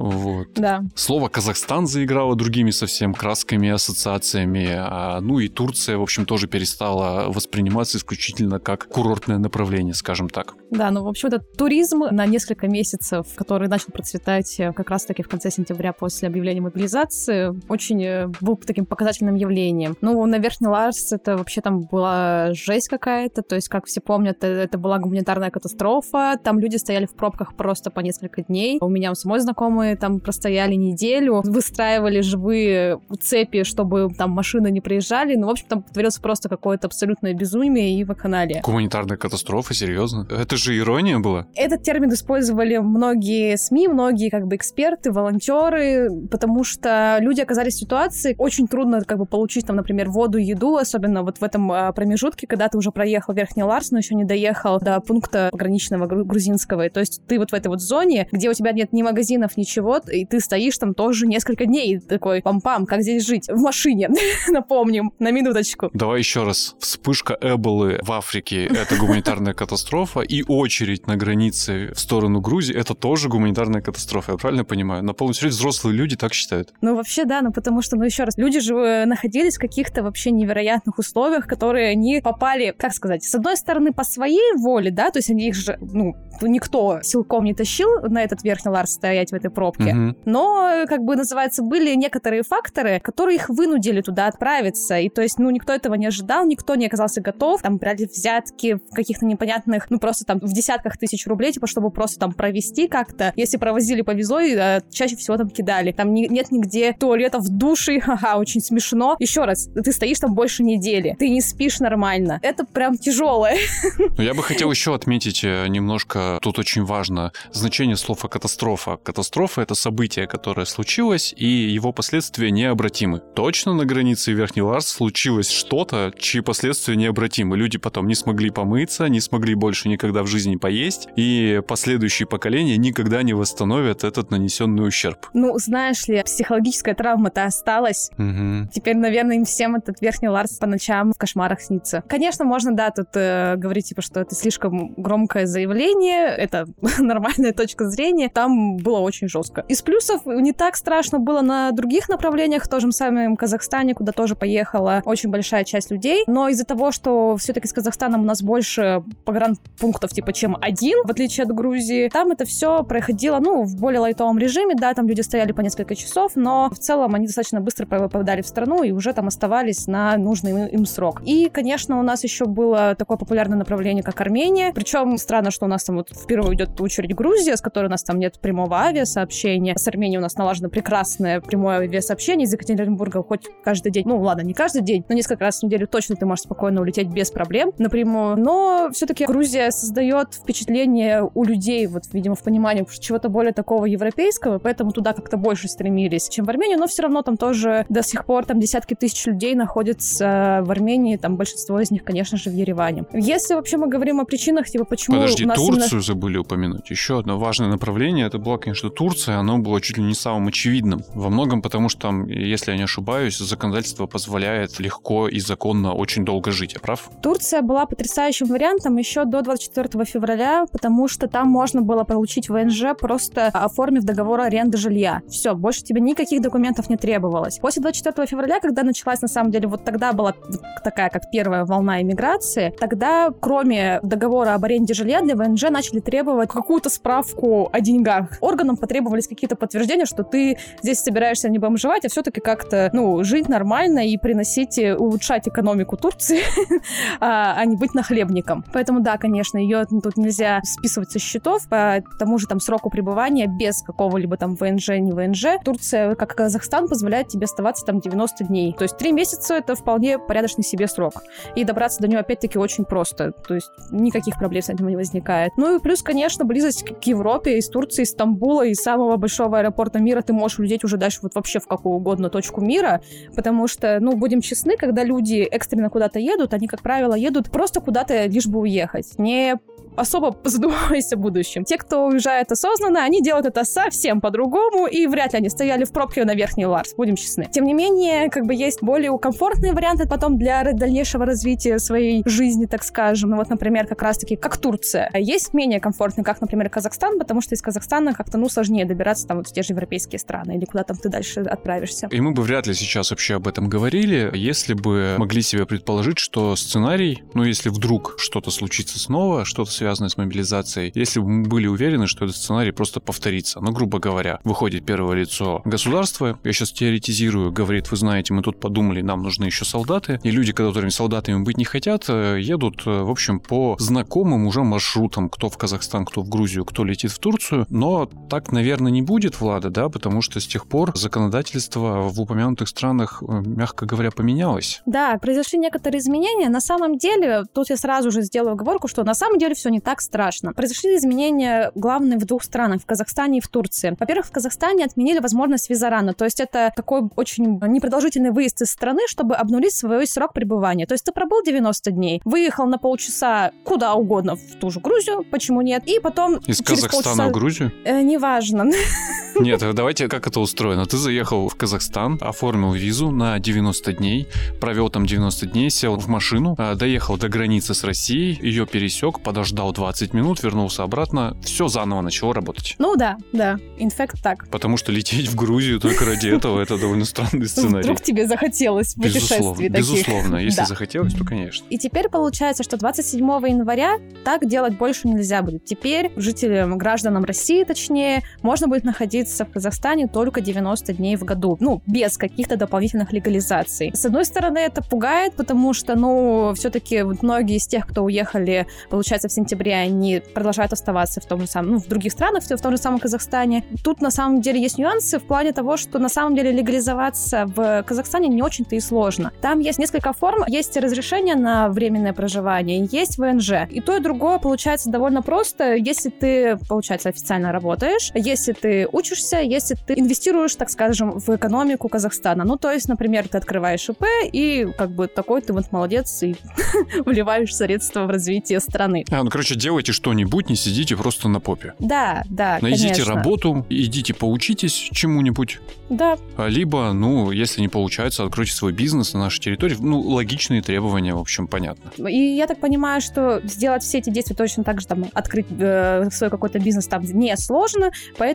Вот. 0.00 0.48
Да. 0.54 0.82
Слово 0.94 1.28
Казахстан 1.28 1.86
заиграло 1.86 2.34
другими 2.34 2.70
совсем 2.70 3.12
красками 3.12 3.66
и 3.66 3.70
ассоциациями. 3.70 4.66
А, 4.74 5.20
ну 5.20 5.40
и 5.40 5.48
Турция, 5.48 5.98
в 5.98 6.02
общем, 6.02 6.24
тоже 6.24 6.48
перестала 6.48 7.30
восприниматься 7.30 7.98
исключительно 7.98 8.58
как 8.60 8.86
курортное 8.86 9.36
направление, 9.36 9.92
скажем 9.92 10.30
так. 10.30 10.54
Да, 10.70 10.90
ну, 10.90 11.04
в 11.04 11.08
общем, 11.08 11.28
это 11.28 11.40
туризм 11.40 12.04
на 12.10 12.24
несколько 12.24 12.66
месяцев, 12.66 13.26
который 13.36 13.68
начал 13.68 13.92
процветать 13.92 14.58
э, 14.58 14.72
как 14.72 14.88
раз-таки 14.88 15.22
в 15.22 15.28
конце 15.28 15.50
сентября 15.50 15.92
после 15.92 16.28
объявления 16.28 16.62
мобилизации, 16.62 17.52
очень 17.68 18.02
э, 18.02 18.28
был 18.40 18.56
таким 18.56 18.86
показательным 18.86 19.34
явлением. 19.34 19.96
Ну, 20.00 20.24
на 20.24 20.38
Верхний 20.38 20.68
Ларс 20.68 21.12
это 21.12 21.36
вообще 21.36 21.60
там 21.60 21.80
была 21.80 22.54
жесть 22.54 22.88
какая-то, 22.88 23.42
то 23.42 23.54
есть, 23.56 23.68
как 23.68 23.86
все 23.86 24.00
помнят, 24.00 24.42
э, 24.44 24.46
это 24.46 24.78
была 24.78 24.98
гуманитарная 24.98 25.50
катастрофа, 25.50 26.38
там 26.42 26.58
люди 26.58 26.76
стояли 26.76 27.04
в 27.06 27.14
пробках 27.14 27.54
просто 27.54 27.90
по 27.90 28.00
несколько 28.00 28.42
дней. 28.42 28.78
У 28.80 28.88
меня 28.88 29.10
у 29.10 29.14
самой 29.14 29.40
знакомые 29.40 29.89
там 29.96 30.20
простояли 30.20 30.74
неделю, 30.74 31.42
выстраивали 31.44 32.20
живые 32.20 33.00
цепи, 33.20 33.64
чтобы 33.64 34.08
там 34.16 34.30
машины 34.30 34.70
не 34.70 34.80
приезжали. 34.80 35.36
Ну, 35.36 35.46
в 35.46 35.50
общем, 35.50 35.66
там 35.68 35.82
творился 35.82 36.20
просто 36.20 36.48
какое-то 36.48 36.86
абсолютное 36.86 37.34
безумие 37.34 37.98
и 37.98 38.04
вакханалия. 38.04 38.62
Гуманитарная 38.62 39.16
катастрофа, 39.16 39.74
серьезно? 39.74 40.26
Это 40.30 40.56
же 40.56 40.76
ирония 40.76 41.18
была? 41.18 41.46
Этот 41.54 41.82
термин 41.82 42.12
использовали 42.12 42.78
многие 42.78 43.56
СМИ, 43.56 43.88
многие 43.88 44.30
как 44.30 44.46
бы 44.46 44.56
эксперты, 44.56 45.12
волонтеры, 45.12 46.08
потому 46.30 46.64
что 46.64 47.18
люди 47.20 47.40
оказались 47.40 47.74
в 47.74 47.78
ситуации, 47.78 48.34
очень 48.38 48.68
трудно 48.68 49.02
как 49.02 49.18
бы 49.18 49.26
получить 49.26 49.66
там, 49.66 49.76
например, 49.76 50.10
воду, 50.10 50.38
еду, 50.38 50.76
особенно 50.76 51.22
вот 51.22 51.38
в 51.38 51.42
этом 51.42 51.70
а, 51.72 51.92
промежутке, 51.92 52.46
когда 52.46 52.68
ты 52.68 52.78
уже 52.78 52.90
проехал 52.90 53.34
Верхний 53.34 53.62
Ларс, 53.62 53.90
но 53.90 53.98
еще 53.98 54.14
не 54.14 54.24
доехал 54.24 54.78
до 54.80 55.00
пункта 55.00 55.48
пограничного 55.52 56.06
грузинского. 56.06 56.88
То 56.90 57.00
есть 57.00 57.22
ты 57.26 57.38
вот 57.38 57.50
в 57.50 57.54
этой 57.54 57.68
вот 57.68 57.80
зоне, 57.80 58.28
где 58.32 58.50
у 58.50 58.54
тебя 58.54 58.72
нет 58.72 58.92
ни 58.92 59.02
магазинов, 59.02 59.56
ничего, 59.56 59.79
чего 59.80 59.98
и 60.12 60.24
ты 60.24 60.40
стоишь 60.40 60.78
там 60.78 60.94
тоже 60.94 61.26
несколько 61.26 61.64
дней, 61.64 61.98
такой, 61.98 62.40
пам-пам, 62.40 62.84
как 62.86 63.02
здесь 63.02 63.26
жить? 63.26 63.48
В 63.48 63.60
машине, 63.60 64.10
напомним, 64.48 65.12
на 65.18 65.30
минуточку. 65.30 65.90
Давай 65.94 66.18
еще 66.18 66.44
раз. 66.44 66.76
Вспышка 66.78 67.36
Эболы 67.40 67.98
в 68.02 68.12
Африке— 68.12 68.66
это 68.70 68.96
гуманитарная 68.96 69.54
катастрофа, 69.54 70.20
и 70.20 70.42
очередь 70.46 71.06
на 71.06 71.16
границе 71.16 71.92
в 71.94 72.00
сторону 72.00 72.40
Грузии— 72.40 72.76
это 72.76 72.94
тоже 72.94 73.28
гуманитарная 73.28 73.80
катастрофа, 73.80 74.32
я 74.32 74.38
правильно 74.38 74.64
понимаю? 74.64 75.02
На 75.02 75.14
полном 75.14 75.34
серьезе 75.34 75.56
взрослые 75.58 75.96
люди 75.96 76.16
так 76.16 76.34
считают. 76.34 76.72
Ну, 76.82 76.94
вообще, 76.94 77.24
да, 77.24 77.40
ну 77.40 77.52
потому 77.52 77.82
что, 77.82 77.96
ну, 77.96 78.04
еще 78.04 78.24
раз, 78.24 78.36
люди 78.36 78.60
же 78.60 78.74
э, 78.74 79.06
находились 79.06 79.56
в 79.56 79.60
каких-то 79.60 80.02
вообще 80.02 80.30
невероятных 80.30 80.98
условиях, 80.98 81.46
которые 81.46 81.90
они 81.90 82.20
попали, 82.20 82.74
как 82.76 82.92
сказать, 82.92 83.24
с 83.24 83.34
одной 83.34 83.56
стороны, 83.56 83.92
по 83.92 84.04
своей 84.04 84.56
воле, 84.56 84.90
да, 84.90 85.10
то 85.10 85.18
есть 85.18 85.30
они 85.30 85.48
их 85.48 85.54
же, 85.54 85.78
ну, 85.80 86.14
никто 86.42 87.00
силком 87.02 87.44
не 87.44 87.54
тащил 87.54 88.00
на 88.02 88.22
этот 88.22 88.42
верхний 88.42 88.70
лар 88.70 88.86
стоять 88.86 89.30
в 89.30 89.34
этой 89.34 89.50
пробке. 89.60 89.92
Угу. 89.92 90.16
Но, 90.24 90.86
как 90.88 91.02
бы 91.02 91.16
называется, 91.16 91.62
были 91.62 91.94
некоторые 91.94 92.42
факторы, 92.42 92.98
которые 92.98 93.36
их 93.36 93.50
вынудили 93.50 94.00
туда 94.00 94.26
отправиться. 94.26 94.98
И 94.98 95.10
то 95.10 95.20
есть, 95.20 95.38
ну, 95.38 95.50
никто 95.50 95.74
этого 95.74 95.94
не 95.94 96.06
ожидал, 96.06 96.46
никто 96.46 96.76
не 96.76 96.86
оказался 96.86 97.20
готов. 97.20 97.60
Там 97.60 97.76
брали 97.76 98.06
взятки 98.06 98.78
в 98.90 98.94
каких-то 98.94 99.26
непонятных, 99.26 99.90
ну, 99.90 99.98
просто 99.98 100.24
там 100.24 100.38
в 100.38 100.50
десятках 100.54 100.96
тысяч 100.96 101.26
рублей, 101.26 101.52
типа, 101.52 101.66
чтобы 101.66 101.90
просто 101.90 102.18
там 102.18 102.32
провести 102.32 102.88
как-то. 102.88 103.34
Если 103.36 103.58
провозили, 103.58 104.00
повезло, 104.00 104.40
и, 104.40 104.54
а, 104.56 104.80
чаще 104.90 105.16
всего 105.16 105.36
там 105.36 105.50
кидали. 105.50 105.92
Там 105.92 106.14
не, 106.14 106.26
нет 106.28 106.50
нигде 106.50 106.94
туалетов, 106.98 107.46
души, 107.46 108.00
ха-ха, 108.06 108.38
очень 108.38 108.62
смешно. 108.62 109.16
Еще 109.18 109.44
раз, 109.44 109.68
ты 109.74 109.92
стоишь 109.92 110.20
там 110.20 110.34
больше 110.34 110.62
недели, 110.62 111.16
ты 111.18 111.28
не 111.28 111.42
спишь 111.42 111.80
нормально. 111.80 112.38
Это 112.42 112.64
прям 112.64 112.96
тяжелое. 112.96 113.58
Но 114.16 114.22
я 114.22 114.32
бы 114.32 114.42
хотел 114.42 114.70
еще 114.70 114.94
отметить 114.94 115.44
э, 115.44 115.66
немножко, 115.68 116.38
тут 116.40 116.58
очень 116.58 116.84
важно, 116.84 117.32
значение 117.52 117.96
слова 117.96 118.26
катастрофа. 118.26 118.96
Катастрофа 118.96 119.49
это 119.58 119.74
событие, 119.74 120.26
которое 120.26 120.64
случилось, 120.66 121.34
и 121.36 121.46
его 121.46 121.92
последствия 121.92 122.50
необратимы. 122.50 123.20
Точно 123.34 123.74
на 123.74 123.84
границе 123.84 124.32
Верхний 124.32 124.62
Ларс 124.62 124.86
случилось 124.86 125.50
что-то, 125.50 126.12
чьи 126.16 126.40
последствия 126.40 126.96
необратимы. 126.96 127.56
Люди 127.56 127.78
потом 127.78 128.06
не 128.06 128.14
смогли 128.14 128.50
помыться, 128.50 129.08
не 129.08 129.20
смогли 129.20 129.54
больше 129.54 129.88
никогда 129.88 130.22
в 130.22 130.26
жизни 130.26 130.56
поесть, 130.56 131.08
и 131.16 131.60
последующие 131.66 132.26
поколения 132.26 132.76
никогда 132.76 133.22
не 133.22 133.32
восстановят 133.32 134.04
этот 134.04 134.30
нанесенный 134.30 134.86
ущерб. 134.86 135.26
Ну, 135.34 135.58
знаешь 135.58 136.06
ли, 136.06 136.22
психологическая 136.22 136.94
травма-то 136.94 137.44
осталась. 137.44 138.10
Угу. 138.18 138.70
Теперь, 138.72 138.96
наверное, 138.96 139.36
им 139.36 139.44
всем 139.44 139.76
этот 139.76 140.00
Верхний 140.00 140.28
Ларс 140.28 140.58
по 140.58 140.66
ночам 140.66 141.12
в 141.12 141.18
кошмарах 141.18 141.60
снится. 141.60 142.02
Конечно, 142.08 142.44
можно, 142.44 142.72
да, 142.72 142.90
тут 142.90 143.08
э, 143.14 143.56
говорить, 143.56 143.88
типа, 143.88 144.02
что 144.02 144.20
это 144.20 144.34
слишком 144.34 144.94
громкое 144.96 145.46
заявление, 145.46 146.28
это 146.28 146.66
нормальная 146.98 147.52
точка 147.52 147.90
зрения. 147.90 148.28
Там 148.28 148.76
было 148.76 149.00
очень 149.00 149.28
жестко 149.28 149.39
жестко. 149.50 149.64
Из 149.68 149.82
плюсов 149.82 150.26
не 150.26 150.52
так 150.52 150.76
страшно 150.76 151.18
было 151.18 151.40
на 151.40 151.72
других 151.72 152.08
направлениях, 152.08 152.64
в 152.64 152.68
том 152.68 152.80
же 152.80 152.92
самом 152.92 153.36
Казахстане, 153.36 153.94
куда 153.94 154.12
тоже 154.12 154.34
поехала 154.34 155.02
очень 155.04 155.30
большая 155.30 155.64
часть 155.64 155.90
людей. 155.90 156.24
Но 156.26 156.48
из-за 156.48 156.64
того, 156.64 156.92
что 156.92 157.36
все-таки 157.36 157.68
с 157.68 157.72
Казахстаном 157.72 158.22
у 158.22 158.24
нас 158.24 158.42
больше 158.42 159.02
погранпунктов, 159.24 160.12
типа, 160.12 160.32
чем 160.32 160.56
один, 160.60 161.02
в 161.04 161.10
отличие 161.10 161.44
от 161.44 161.54
Грузии, 161.54 162.08
там 162.08 162.30
это 162.30 162.44
все 162.44 162.82
проходило, 162.84 163.38
ну, 163.40 163.62
в 163.64 163.76
более 163.76 164.00
лайтовом 164.00 164.38
режиме, 164.38 164.74
да, 164.74 164.94
там 164.94 165.06
люди 165.08 165.20
стояли 165.20 165.52
по 165.52 165.60
несколько 165.60 165.94
часов, 165.94 166.32
но 166.34 166.70
в 166.70 166.78
целом 166.78 167.14
они 167.14 167.26
достаточно 167.26 167.60
быстро 167.60 167.86
попадали 167.86 168.42
в 168.42 168.46
страну 168.46 168.82
и 168.82 168.92
уже 168.92 169.12
там 169.12 169.28
оставались 169.28 169.86
на 169.86 170.16
нужный 170.16 170.70
им 170.70 170.86
срок. 170.86 171.22
И, 171.24 171.48
конечно, 171.48 171.98
у 171.98 172.02
нас 172.02 172.24
еще 172.24 172.46
было 172.46 172.94
такое 172.96 173.16
популярное 173.16 173.58
направление, 173.58 174.02
как 174.02 174.20
Армения. 174.20 174.72
Причем 174.74 175.16
странно, 175.18 175.50
что 175.50 175.66
у 175.66 175.68
нас 175.68 175.84
там 175.84 175.96
вот 175.96 176.10
впервые 176.10 176.54
идет 176.54 176.80
очередь 176.80 177.14
Грузия, 177.14 177.56
с 177.56 177.60
которой 177.60 177.86
у 177.86 177.90
нас 177.90 178.02
там 178.02 178.18
нет 178.18 178.38
прямого 178.40 178.78
авиасообщения, 178.78 179.29
сообщения. 179.30 179.74
С 179.76 179.86
Арменией 179.86 180.18
у 180.18 180.22
нас 180.22 180.36
налажено 180.36 180.68
прекрасное 180.68 181.40
прямое 181.40 181.78
авиасообщение 181.78 182.46
из 182.46 182.52
Екатеринбурга 182.52 183.22
хоть 183.22 183.46
каждый 183.62 183.92
день. 183.92 184.02
Ну, 184.06 184.20
ладно, 184.20 184.42
не 184.42 184.54
каждый 184.54 184.82
день, 184.82 185.04
но 185.08 185.14
несколько 185.14 185.44
раз 185.44 185.60
в 185.60 185.62
неделю 185.62 185.86
точно 185.86 186.16
ты 186.16 186.26
можешь 186.26 186.42
спокойно 186.42 186.80
улететь 186.80 187.08
без 187.08 187.30
проблем 187.30 187.72
напрямую. 187.78 188.36
Но 188.36 188.90
все-таки 188.92 189.26
Грузия 189.26 189.70
создает 189.70 190.34
впечатление 190.34 191.30
у 191.32 191.44
людей, 191.44 191.86
вот, 191.86 192.02
видимо, 192.12 192.34
в 192.34 192.42
понимании 192.42 192.84
чего-то 192.98 193.28
более 193.28 193.52
такого 193.52 193.84
европейского, 193.84 194.58
поэтому 194.58 194.90
туда 194.90 195.12
как-то 195.12 195.36
больше 195.36 195.68
стремились, 195.68 196.28
чем 196.28 196.44
в 196.44 196.50
Армению, 196.50 196.78
но 196.78 196.88
все 196.88 197.02
равно 197.02 197.22
там 197.22 197.36
тоже 197.36 197.86
до 197.88 198.02
сих 198.02 198.24
пор 198.24 198.44
там 198.46 198.58
десятки 198.58 198.94
тысяч 198.94 199.24
людей 199.26 199.54
находятся 199.54 200.60
в 200.64 200.70
Армении, 200.70 201.16
там 201.16 201.36
большинство 201.36 201.78
из 201.80 201.90
них, 201.92 202.02
конечно 202.02 202.36
же, 202.36 202.50
в 202.50 202.54
Ереване. 202.54 203.04
Если 203.12 203.54
вообще 203.54 203.76
мы 203.76 203.88
говорим 203.88 204.20
о 204.20 204.24
причинах, 204.24 204.66
типа, 204.66 204.84
почему 204.84 205.16
Подожди, 205.16 205.44
у 205.44 205.48
нас 205.48 205.56
Турцию 205.56 205.88
именно... 205.90 206.02
забыли 206.02 206.38
упомянуть. 206.38 206.90
Еще 206.90 207.18
одно 207.18 207.38
важное 207.38 207.68
направление, 207.68 208.26
это 208.26 208.38
было, 208.38 208.56
конечно, 208.56 208.90
Турция, 208.90 209.19
Турции, 209.20 209.34
оно 209.34 209.58
было 209.58 209.80
чуть 209.82 209.98
ли 209.98 210.02
не 210.02 210.14
самым 210.14 210.48
очевидным. 210.48 211.02
Во 211.14 211.28
многом 211.28 211.60
потому, 211.60 211.90
что 211.90 212.00
там, 212.00 212.26
если 212.26 212.70
я 212.70 212.78
не 212.78 212.84
ошибаюсь, 212.84 213.36
законодательство 213.36 214.06
позволяет 214.06 214.80
легко 214.80 215.28
и 215.28 215.40
законно 215.40 215.92
очень 215.92 216.24
долго 216.24 216.52
жить. 216.52 216.72
Я 216.72 216.80
прав? 216.80 217.10
Турция 217.22 217.60
была 217.60 217.84
потрясающим 217.84 218.46
вариантом 218.46 218.96
еще 218.96 219.26
до 219.26 219.42
24 219.42 220.06
февраля, 220.06 220.64
потому 220.72 221.06
что 221.06 221.28
там 221.28 221.48
можно 221.48 221.82
было 221.82 222.04
получить 222.04 222.48
ВНЖ, 222.48 222.96
просто 222.98 223.48
оформив 223.48 224.04
договор 224.04 224.40
аренды 224.40 224.78
жилья. 224.78 225.20
Все, 225.28 225.54
больше 225.54 225.82
тебе 225.82 226.00
никаких 226.00 226.40
документов 226.40 226.88
не 226.88 226.96
требовалось. 226.96 227.58
После 227.58 227.82
24 227.82 228.26
февраля, 228.26 228.58
когда 228.60 228.84
началась, 228.84 229.20
на 229.20 229.28
самом 229.28 229.50
деле, 229.50 229.68
вот 229.68 229.84
тогда 229.84 230.14
была 230.14 230.34
такая, 230.82 231.10
как 231.10 231.30
первая 231.30 231.66
волна 231.66 232.00
иммиграции, 232.00 232.72
тогда, 232.80 233.30
кроме 233.38 234.00
договора 234.02 234.54
об 234.54 234.64
аренде 234.64 234.94
жилья, 234.94 235.20
для 235.20 235.36
ВНЖ 235.36 235.64
начали 235.68 236.00
требовать 236.00 236.48
какую-то 236.48 236.88
справку 236.88 237.68
о 237.70 237.80
деньгах. 237.80 238.38
Органам 238.40 238.78
потребовались 239.10 239.28
какие-то 239.28 239.56
подтверждения, 239.56 240.04
что 240.04 240.22
ты 240.22 240.56
здесь 240.82 241.00
собираешься 241.00 241.48
не 241.48 241.58
бомжевать, 241.58 242.04
а 242.04 242.08
все-таки 242.08 242.40
как-то, 242.40 242.90
ну, 242.92 243.24
жить 243.24 243.48
нормально 243.48 244.06
и 244.06 244.16
приносить, 244.16 244.78
э, 244.78 244.94
улучшать 244.94 245.48
экономику 245.48 245.96
Турции, 245.96 246.40
а, 247.20 247.54
а 247.56 247.64
не 247.64 247.76
быть 247.76 247.94
нахлебником. 247.94 248.64
Поэтому, 248.72 249.00
да, 249.00 249.18
конечно, 249.18 249.58
ее 249.58 249.84
тут 249.84 250.16
нельзя 250.16 250.60
списывать 250.62 251.10
со 251.10 251.18
счетов 251.18 251.68
по 251.68 252.02
тому 252.18 252.38
же 252.38 252.46
там 252.46 252.60
сроку 252.60 252.90
пребывания 252.90 253.46
без 253.46 253.82
какого-либо 253.82 254.36
там 254.36 254.54
ВНЖ, 254.54 254.90
не 255.00 255.12
ВНЖ. 255.12 255.58
Турция, 255.64 256.14
как 256.14 256.34
Казахстан, 256.36 256.88
позволяет 256.88 257.28
тебе 257.28 257.44
оставаться 257.44 257.84
там 257.84 258.00
90 258.00 258.44
дней. 258.44 258.74
То 258.78 258.84
есть 258.84 258.96
3 258.96 259.12
месяца— 259.12 259.54
это 259.56 259.74
вполне 259.74 260.18
порядочный 260.18 260.64
себе 260.64 260.86
срок. 260.86 261.14
И 261.56 261.64
добраться 261.64 262.00
до 262.00 262.08
нее, 262.08 262.20
опять-таки, 262.20 262.58
очень 262.58 262.84
просто. 262.84 263.32
То 263.32 263.54
есть 263.54 263.70
никаких 263.90 264.38
проблем 264.38 264.62
с 264.62 264.68
этим 264.68 264.88
не 264.88 264.96
возникает. 264.96 265.52
Ну 265.56 265.76
и 265.76 265.80
плюс, 265.80 266.02
конечно, 266.02 266.44
близость 266.44 266.84
к 266.84 267.02
Европе 267.04 267.58
из 267.58 267.68
Турции, 267.68 268.02
из 268.02 268.10
Стамбула, 268.20 268.66
из 268.66 268.82
самого 269.00 269.16
большого 269.16 269.58
аэропорта 269.58 269.98
мира 269.98 270.20
ты 270.20 270.32
можешь 270.32 270.58
улететь 270.58 270.84
уже 270.84 270.96
дальше 270.96 271.20
вот 271.22 271.34
вообще 271.34 271.58
в 271.58 271.66
какую 271.66 271.94
угодно 271.94 272.28
точку 272.28 272.60
мира, 272.60 273.00
потому 273.34 273.66
что, 273.66 273.98
ну, 274.00 274.14
будем 274.14 274.40
честны, 274.42 274.76
когда 274.76 275.04
люди 275.04 275.40
экстренно 275.50 275.88
куда-то 275.88 276.18
едут, 276.18 276.52
они, 276.52 276.66
как 276.66 276.82
правило, 276.82 277.14
едут 277.14 277.50
просто 277.50 277.80
куда-то 277.80 278.26
лишь 278.26 278.46
бы 278.46 278.60
уехать, 278.60 279.18
не 279.18 279.56
особо 279.96 280.36
задумываясь 280.44 281.12
о 281.12 281.16
будущем. 281.16 281.64
Те, 281.64 281.76
кто 281.76 282.06
уезжает 282.06 282.52
осознанно, 282.52 283.04
они 283.04 283.22
делают 283.22 283.46
это 283.46 283.64
совсем 283.64 284.20
по-другому, 284.20 284.86
и 284.86 285.06
вряд 285.06 285.32
ли 285.32 285.38
они 285.38 285.48
стояли 285.48 285.84
в 285.84 285.92
пробке 285.92 286.24
на 286.24 286.34
Верхний 286.34 286.66
Ларс, 286.66 286.94
будем 286.94 287.16
честны. 287.16 287.48
Тем 287.50 287.64
не 287.64 287.74
менее, 287.74 288.28
как 288.30 288.46
бы 288.46 288.54
есть 288.54 288.82
более 288.82 289.16
комфортные 289.18 289.72
варианты 289.72 290.08
потом 290.08 290.38
для 290.38 290.72
дальнейшего 290.72 291.26
развития 291.26 291.78
своей 291.78 292.22
жизни, 292.26 292.66
так 292.66 292.82
скажем. 292.82 293.30
Ну, 293.30 293.36
вот, 293.36 293.48
например, 293.48 293.86
как 293.86 294.02
раз-таки, 294.02 294.36
как 294.36 294.56
Турция. 294.56 295.10
Есть 295.14 295.54
менее 295.54 295.80
комфортные, 295.80 296.24
как, 296.24 296.40
например, 296.40 296.68
Казахстан, 296.70 297.18
потому 297.18 297.40
что 297.40 297.54
из 297.54 297.62
Казахстана 297.62 298.14
как-то, 298.14 298.38
ну, 298.38 298.48
сложнее 298.48 298.84
добираться 298.90 299.26
там 299.26 299.38
вот 299.38 299.48
в 299.48 299.52
те 299.52 299.62
же 299.62 299.72
европейские 299.72 300.18
страны, 300.18 300.56
или 300.56 300.64
куда 300.64 300.84
там 300.84 300.96
ты 300.96 301.08
дальше 301.08 301.40
отправишься. 301.40 302.08
И 302.10 302.20
мы 302.20 302.32
бы 302.32 302.42
вряд 302.42 302.66
ли 302.66 302.74
сейчас 302.74 303.10
вообще 303.10 303.36
об 303.36 303.48
этом 303.48 303.68
говорили, 303.68 304.30
если 304.34 304.74
бы 304.74 305.14
могли 305.18 305.42
себе 305.42 305.64
предположить, 305.66 306.18
что 306.18 306.56
сценарий, 306.56 307.22
ну, 307.34 307.44
если 307.44 307.68
вдруг 307.68 308.14
что-то 308.18 308.50
случится 308.50 308.98
снова, 308.98 309.44
что-то 309.44 309.70
связанное 309.70 310.08
с 310.08 310.16
мобилизацией, 310.16 310.92
если 310.94 311.20
бы 311.20 311.28
мы 311.28 311.48
были 311.48 311.66
уверены, 311.66 312.06
что 312.06 312.24
этот 312.24 312.36
сценарий 312.36 312.72
просто 312.72 313.00
повторится. 313.00 313.60
Ну, 313.60 313.72
грубо 313.72 313.98
говоря, 313.98 314.40
выходит 314.44 314.84
первое 314.84 315.16
лицо 315.16 315.62
государства, 315.64 316.38
я 316.42 316.52
сейчас 316.52 316.72
теоретизирую, 316.72 317.52
говорит, 317.52 317.90
вы 317.90 317.96
знаете, 317.96 318.34
мы 318.34 318.42
тут 318.42 318.58
подумали, 318.60 319.02
нам 319.02 319.22
нужны 319.22 319.44
еще 319.44 319.64
солдаты, 319.64 320.20
и 320.22 320.30
люди, 320.30 320.52
которыми 320.52 320.90
солдатами 320.90 321.42
быть 321.42 321.56
не 321.56 321.64
хотят, 321.64 322.06
э, 322.08 322.38
едут, 322.40 322.82
э, 322.86 322.90
в 323.02 323.10
общем, 323.10 323.40
по 323.40 323.76
знакомым 323.78 324.46
уже 324.46 324.62
маршрутам, 324.62 325.28
кто 325.28 325.48
в 325.48 325.56
Казахстан, 325.56 326.04
кто 326.04 326.22
в 326.22 326.28
Грузию, 326.28 326.64
кто 326.64 326.84
летит 326.84 327.12
в 327.12 327.18
Турцию, 327.18 327.66
но 327.68 328.06
так, 328.06 328.52
наверное, 328.52 328.79
не 328.88 329.02
будет, 329.02 329.40
Влада, 329.40 329.70
да, 329.70 329.88
потому 329.88 330.22
что 330.22 330.40
с 330.40 330.46
тех 330.46 330.66
пор 330.66 330.96
законодательство 330.96 332.08
в 332.08 332.20
упомянутых 332.20 332.68
странах, 332.68 333.22
э, 333.22 333.42
мягко 333.44 333.86
говоря, 333.86 334.10
поменялось. 334.10 334.82
Да, 334.86 335.18
произошли 335.18 335.58
некоторые 335.58 336.00
изменения. 336.00 336.48
На 336.48 336.60
самом 336.60 336.98
деле, 336.98 337.44
тут 337.52 337.70
я 337.70 337.76
сразу 337.76 338.10
же 338.10 338.22
сделаю 338.22 338.52
оговорку, 338.52 338.88
что 338.88 339.04
на 339.04 339.14
самом 339.14 339.38
деле 339.38 339.54
все 339.54 339.70
не 339.70 339.80
так 339.80 340.00
страшно. 340.00 340.52
Произошли 340.52 340.96
изменения, 340.96 341.72
главные, 341.74 342.18
в 342.18 342.24
двух 342.24 342.42
странах, 342.44 342.82
в 342.82 342.86
Казахстане 342.86 343.38
и 343.38 343.40
в 343.40 343.48
Турции. 343.48 343.96
Во-первых, 343.98 344.26
в 344.26 344.30
Казахстане 344.30 344.84
отменили 344.84 345.18
возможность 345.18 345.70
визарана, 345.70 346.14
то 346.14 346.24
есть 346.24 346.40
это 346.40 346.72
такой 346.74 347.02
очень 347.16 347.60
непродолжительный 347.66 348.30
выезд 348.30 348.62
из 348.62 348.70
страны, 348.70 349.02
чтобы 349.06 349.34
обнулить 349.34 349.74
свой 349.74 350.06
срок 350.06 350.32
пребывания. 350.32 350.86
То 350.86 350.94
есть 350.94 351.04
ты 351.04 351.12
пробыл 351.12 351.42
90 351.42 351.90
дней, 351.90 352.22
выехал 352.24 352.66
на 352.66 352.78
полчаса 352.78 353.52
куда 353.64 353.94
угодно, 353.94 354.36
в 354.36 354.56
ту 354.60 354.70
же 354.70 354.80
Грузию, 354.80 355.24
почему 355.30 355.60
нет, 355.60 355.84
и 355.86 356.00
потом... 356.00 356.36
Из 356.46 356.58
Казахстана 356.58 357.02
полчаса... 357.02 357.28
в 357.28 357.32
Грузию? 357.32 357.72
Э, 357.84 358.02
неважно. 358.02 358.59
Нет, 359.40 359.60
давайте, 359.74 360.08
как 360.08 360.26
это 360.26 360.40
устроено? 360.40 360.84
Ты 360.84 360.96
заехал 360.96 361.48
в 361.48 361.54
Казахстан, 361.54 362.18
оформил 362.20 362.72
визу 362.72 363.10
на 363.10 363.38
90 363.38 363.92
дней, 363.94 364.28
провел 364.60 364.90
там 364.90 365.06
90 365.06 365.46
дней, 365.46 365.70
сел 365.70 365.96
в 365.96 366.08
машину, 366.08 366.54
а, 366.58 366.74
доехал 366.74 367.16
до 367.16 367.28
границы 367.28 367.74
с 367.74 367.84
Россией, 367.84 368.38
ее 368.42 368.66
пересек, 368.66 369.20
подождал 369.20 369.72
20 369.72 370.12
минут, 370.12 370.42
вернулся 370.42 370.82
обратно, 370.82 371.36
все 371.42 371.68
заново 371.68 372.02
начало 372.02 372.34
работать. 372.34 372.74
Ну 372.78 372.96
да, 372.96 373.16
да, 373.32 373.58
инфект 373.78 374.22
так. 374.22 374.48
Потому 374.50 374.76
что 374.76 374.92
лететь 374.92 375.28
в 375.28 375.36
Грузию 375.36 375.80
только 375.80 376.04
ради 376.04 376.28
этого, 376.36 376.60
это 376.60 376.78
довольно 376.78 377.04
странный 377.04 377.46
сценарий. 377.46 377.84
Вдруг 377.84 378.02
тебе 378.02 378.26
захотелось 378.26 378.94
путешествий 378.94 379.70
таких. 379.70 379.90
Безусловно, 379.90 380.36
если 380.36 380.64
захотелось, 380.64 381.14
то 381.14 381.24
конечно. 381.24 381.64
И 381.70 381.78
теперь 381.78 382.08
получается, 382.08 382.62
что 382.62 382.76
27 382.76 383.20
января 383.48 383.96
так 384.24 384.46
делать 384.46 384.76
больше 384.76 385.08
нельзя 385.08 385.42
будет. 385.42 385.64
Теперь 385.64 386.12
жителям, 386.16 386.76
гражданам 386.76 387.24
России, 387.24 387.64
точнее, 387.64 388.22
можно 388.50 388.66
будет 388.66 388.82
находиться 388.82 389.44
в 389.44 389.52
Казахстане 389.52 390.08
только 390.08 390.40
90 390.40 390.94
дней 390.94 391.14
в 391.14 391.22
году. 391.22 391.56
Ну, 391.60 391.82
без 391.86 392.18
каких-то 392.18 392.56
дополнительных 392.56 393.12
легализаций. 393.12 393.92
С 393.94 394.04
одной 394.04 394.24
стороны, 394.24 394.58
это 394.58 394.82
пугает, 394.82 395.34
потому 395.34 395.72
что, 395.72 395.94
ну, 395.94 396.52
все-таки 396.56 397.04
многие 397.22 397.58
из 397.58 397.68
тех, 397.68 397.86
кто 397.86 398.02
уехали, 398.02 398.66
получается, 398.90 399.28
в 399.28 399.32
сентябре, 399.32 399.76
они 399.76 400.20
продолжают 400.34 400.72
оставаться 400.72 401.20
в 401.20 401.26
том 401.26 401.42
же 401.42 401.46
самом, 401.46 401.70
ну, 401.70 401.78
в 401.78 401.86
других 401.86 402.10
странах, 402.10 402.42
в 402.42 402.60
том 402.60 402.72
же 402.72 402.78
самом 402.78 402.98
Казахстане. 402.98 403.62
Тут, 403.84 404.00
на 404.00 404.10
самом 404.10 404.40
деле, 404.40 404.60
есть 404.60 404.78
нюансы 404.78 405.20
в 405.20 405.22
плане 405.22 405.52
того, 405.52 405.76
что, 405.76 406.00
на 406.00 406.08
самом 406.08 406.34
деле, 406.34 406.50
легализоваться 406.50 407.46
в 407.46 407.84
Казахстане 407.84 408.26
не 408.26 408.42
очень-то 408.42 408.74
и 408.74 408.80
сложно. 408.80 409.30
Там 409.40 409.60
есть 409.60 409.78
несколько 409.78 410.12
форм, 410.12 410.42
есть 410.48 410.76
разрешение 410.76 411.36
на 411.36 411.68
временное 411.68 412.12
проживание, 412.12 412.88
есть 412.90 413.16
ВНЖ. 413.16 413.68
И 413.70 413.80
то, 413.80 413.96
и 413.96 414.00
другое 414.00 414.38
получается 414.38 414.90
довольно 414.90 415.22
просто, 415.22 415.76
если 415.76 416.10
ты, 416.10 416.58
получается, 416.68 417.10
официально 417.10 417.52
работаешь, 417.52 418.10
если 418.40 418.52
ты 418.52 418.88
учишься, 418.90 419.38
если 419.38 419.74
ты 419.74 419.94
инвестируешь, 419.94 420.54
так 420.54 420.70
скажем, 420.70 421.18
в 421.18 421.28
экономику 421.36 421.88
Казахстана. 421.88 422.44
Ну, 422.44 422.56
то 422.56 422.72
есть, 422.72 422.88
например, 422.88 423.28
ты 423.28 423.38
открываешь 423.38 423.88
ИП, 423.88 424.04
и 424.32 424.68
как 424.78 424.90
бы 424.90 425.06
такой 425.06 425.42
ты 425.42 425.52
вот 425.52 425.70
молодец, 425.72 426.22
и 426.22 426.36
вливаешь 427.04 427.54
средства 427.54 428.06
в 428.06 428.10
развитие 428.10 428.60
страны. 428.60 429.04
А, 429.10 429.22
ну, 429.22 429.30
короче, 429.30 429.54
делайте 429.56 429.92
что-нибудь, 429.92 430.48
не 430.48 430.56
сидите 430.56 430.96
просто 430.96 431.28
на 431.28 431.40
попе. 431.40 431.74
Да, 431.78 432.22
да, 432.28 432.58
Найдите 432.62 432.94
конечно. 432.94 433.14
работу, 433.14 433.66
идите 433.68 434.14
поучитесь 434.14 434.72
чему-нибудь. 434.92 435.60
Да. 435.90 436.16
А, 436.36 436.46
либо, 436.46 436.92
ну, 436.92 437.30
если 437.30 437.60
не 437.60 437.68
получается, 437.68 438.24
откройте 438.24 438.52
свой 438.52 438.72
бизнес 438.72 439.12
на 439.12 439.20
нашей 439.20 439.40
территории. 439.40 439.76
Ну, 439.78 440.00
логичные 440.00 440.62
требования, 440.62 441.14
в 441.14 441.18
общем, 441.18 441.46
понятно. 441.46 442.06
И 442.08 442.16
я 442.16 442.46
так 442.46 442.60
понимаю, 442.60 443.00
что 443.00 443.40
сделать 443.44 443.82
все 443.82 443.98
эти 443.98 444.10
действия 444.10 444.36
точно 444.36 444.64
так 444.64 444.80
же, 444.80 444.86
там, 444.86 445.06
открыть 445.12 445.46
э, 445.58 446.08
свой 446.10 446.30
какой-то 446.30 446.58
бизнес 446.58 446.86
там 446.86 447.02
не 447.02 447.36
сложно, 447.36 447.90
поэтому 448.16 448.29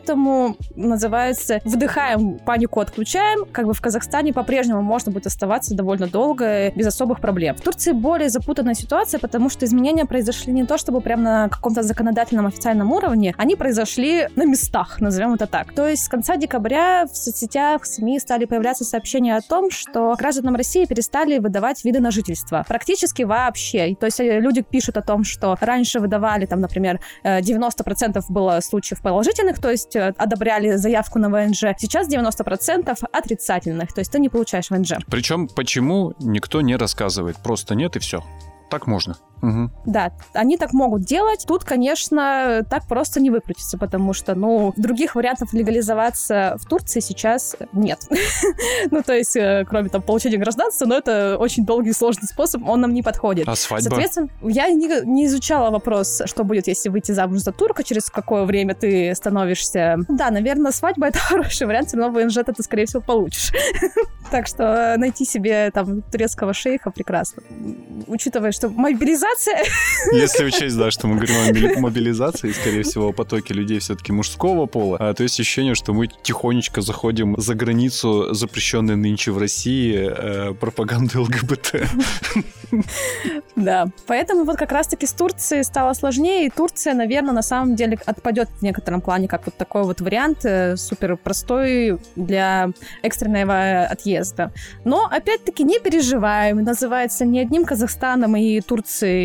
называется 0.74 1.60
«вдыхаем, 1.64 2.38
панику 2.38 2.80
отключаем». 2.80 3.46
Как 3.50 3.66
бы 3.66 3.72
в 3.72 3.80
Казахстане 3.80 4.32
по-прежнему 4.32 4.82
можно 4.82 5.12
будет 5.12 5.26
оставаться 5.26 5.74
довольно 5.74 6.06
долго 6.06 6.70
без 6.72 6.86
особых 6.86 7.20
проблем. 7.20 7.56
В 7.56 7.60
Турции 7.60 7.92
более 7.92 8.28
запутанная 8.28 8.74
ситуация, 8.74 9.18
потому 9.18 9.50
что 9.50 9.64
изменения 9.64 10.04
произошли 10.04 10.52
не 10.52 10.64
то, 10.64 10.78
чтобы 10.78 11.00
прямо 11.00 11.22
на 11.22 11.48
каком-то 11.48 11.82
законодательном 11.82 12.46
официальном 12.46 12.92
уровне, 12.92 13.34
они 13.36 13.56
произошли 13.56 14.28
на 14.36 14.44
местах, 14.44 15.00
назовем 15.00 15.34
это 15.34 15.46
так. 15.46 15.72
То 15.72 15.86
есть 15.86 16.04
с 16.04 16.08
конца 16.08 16.36
декабря 16.36 17.06
в 17.06 17.16
соцсетях, 17.16 17.82
в 17.82 17.86
СМИ 17.86 18.20
стали 18.20 18.44
появляться 18.44 18.84
сообщения 18.84 19.36
о 19.36 19.40
том, 19.40 19.70
что 19.70 20.14
гражданам 20.18 20.56
России 20.56 20.84
перестали 20.84 21.38
выдавать 21.38 21.84
виды 21.84 22.00
на 22.00 22.10
жительство. 22.10 22.64
Практически 22.66 23.22
вообще. 23.22 23.94
То 23.98 24.06
есть 24.06 24.18
люди 24.20 24.62
пишут 24.62 24.96
о 24.96 25.02
том, 25.02 25.24
что 25.24 25.56
раньше 25.60 26.00
выдавали, 26.00 26.46
там, 26.46 26.60
например, 26.60 27.00
90% 27.24 28.16
э, 28.16 28.20
было 28.28 28.60
случаев 28.60 29.00
положительных, 29.02 29.60
то 29.60 29.70
есть 29.70 29.85
э, 29.94 30.12
одобряли 30.16 30.76
заявку 30.76 31.18
на 31.18 31.28
ВНЖ. 31.28 31.76
Сейчас 31.78 32.08
90% 32.08 32.98
отрицательных, 33.12 33.92
то 33.92 34.00
есть 34.00 34.10
ты 34.10 34.18
не 34.18 34.28
получаешь 34.28 34.70
ВНЖ. 34.70 34.94
Причем 35.08 35.48
почему 35.48 36.14
никто 36.18 36.60
не 36.60 36.76
рассказывает, 36.76 37.36
просто 37.42 37.74
нет 37.74 37.96
и 37.96 37.98
все. 37.98 38.24
Так 38.70 38.86
можно. 38.86 39.16
Угу. 39.42 39.70
Да, 39.86 40.12
они 40.32 40.56
так 40.56 40.72
могут 40.72 41.02
делать. 41.02 41.44
Тут, 41.46 41.64
конечно, 41.64 42.64
так 42.68 42.86
просто 42.86 43.20
не 43.20 43.30
выкрутиться, 43.30 43.78
потому 43.78 44.12
что, 44.12 44.34
ну, 44.34 44.72
других 44.76 45.14
вариантов 45.14 45.52
легализоваться 45.52 46.56
в 46.58 46.66
Турции 46.66 47.00
сейчас 47.00 47.56
нет. 47.72 48.00
ну, 48.90 49.02
то 49.02 49.12
есть, 49.12 49.36
э, 49.36 49.64
кроме 49.68 49.88
там 49.88 50.02
получения 50.02 50.38
гражданства, 50.38 50.86
но 50.86 50.96
это 50.96 51.36
очень 51.38 51.64
долгий 51.64 51.90
и 51.90 51.92
сложный 51.92 52.28
способ, 52.28 52.66
он 52.66 52.80
нам 52.80 52.94
не 52.94 53.02
подходит. 53.02 53.48
А 53.48 53.54
свадьба? 53.56 53.88
Соответственно, 53.88 54.28
я 54.42 54.68
не, 54.68 55.04
не 55.04 55.26
изучала 55.26 55.70
вопрос, 55.70 56.22
что 56.24 56.44
будет, 56.44 56.66
если 56.66 56.88
выйти 56.88 57.12
замуж 57.12 57.40
за 57.40 57.52
турка, 57.52 57.84
через 57.84 58.10
какое 58.10 58.44
время 58.44 58.74
ты 58.74 59.14
становишься... 59.14 59.98
Да, 60.08 60.30
наверное, 60.30 60.72
свадьба— 60.72 61.06
это 61.08 61.18
хороший 61.18 61.66
вариант, 61.66 61.90
но 61.92 62.10
ВНЖ 62.10 62.38
ты, 62.46 62.62
скорее 62.62 62.86
всего, 62.86 63.02
получишь. 63.02 63.52
так 64.30 64.46
что 64.46 64.94
найти 64.98 65.24
себе 65.24 65.70
там 65.70 66.02
турецкого 66.02 66.52
шейха 66.52 66.90
прекрасно. 66.90 67.42
Учитывая, 68.06 68.52
что 68.52 68.68
мобилизация... 68.68 69.25
Если 70.12 70.44
учесть, 70.44 70.76
да, 70.76 70.90
что 70.90 71.06
мы 71.06 71.16
говорим 71.16 71.78
о 71.78 71.80
мобилизации, 71.80 72.52
скорее 72.52 72.82
всего, 72.82 73.08
о 73.08 73.12
потоке 73.12 73.54
людей 73.54 73.78
все-таки 73.78 74.12
мужского 74.12 74.66
пола, 74.66 74.96
а, 75.00 75.14
то 75.14 75.22
есть 75.22 75.40
ощущение, 75.40 75.74
что 75.74 75.92
мы 75.92 76.08
тихонечко 76.08 76.80
заходим 76.80 77.34
за 77.38 77.54
границу, 77.54 78.34
запрещенной 78.34 78.96
нынче 78.96 79.32
в 79.32 79.38
России, 79.38 79.94
э, 79.96 80.54
пропаганды 80.54 81.18
ЛГБТ. 81.20 81.74
Да, 83.56 83.86
поэтому 84.06 84.44
вот 84.44 84.56
как 84.56 84.72
раз-таки 84.72 85.06
с 85.06 85.12
Турцией 85.12 85.62
стало 85.62 85.94
сложнее, 85.94 86.46
и 86.46 86.50
Турция, 86.50 86.94
наверное, 86.94 87.32
на 87.32 87.42
самом 87.42 87.74
деле 87.74 87.98
отпадет 88.04 88.48
в 88.58 88.62
некотором 88.62 89.00
плане 89.00 89.28
как 89.28 89.46
вот 89.46 89.56
такой 89.56 89.84
вот 89.84 90.00
вариант, 90.00 90.44
э, 90.44 90.76
супер 90.76 91.16
простой 91.16 91.98
для 92.16 92.70
экстренного 93.02 93.84
отъезда. 93.84 94.52
Но, 94.84 95.06
опять-таки, 95.10 95.64
не 95.64 95.78
переживаем, 95.78 96.62
называется 96.64 97.24
не 97.24 97.40
одним 97.40 97.64
Казахстаном 97.64 98.36
и 98.36 98.60
Турцией 98.60 99.15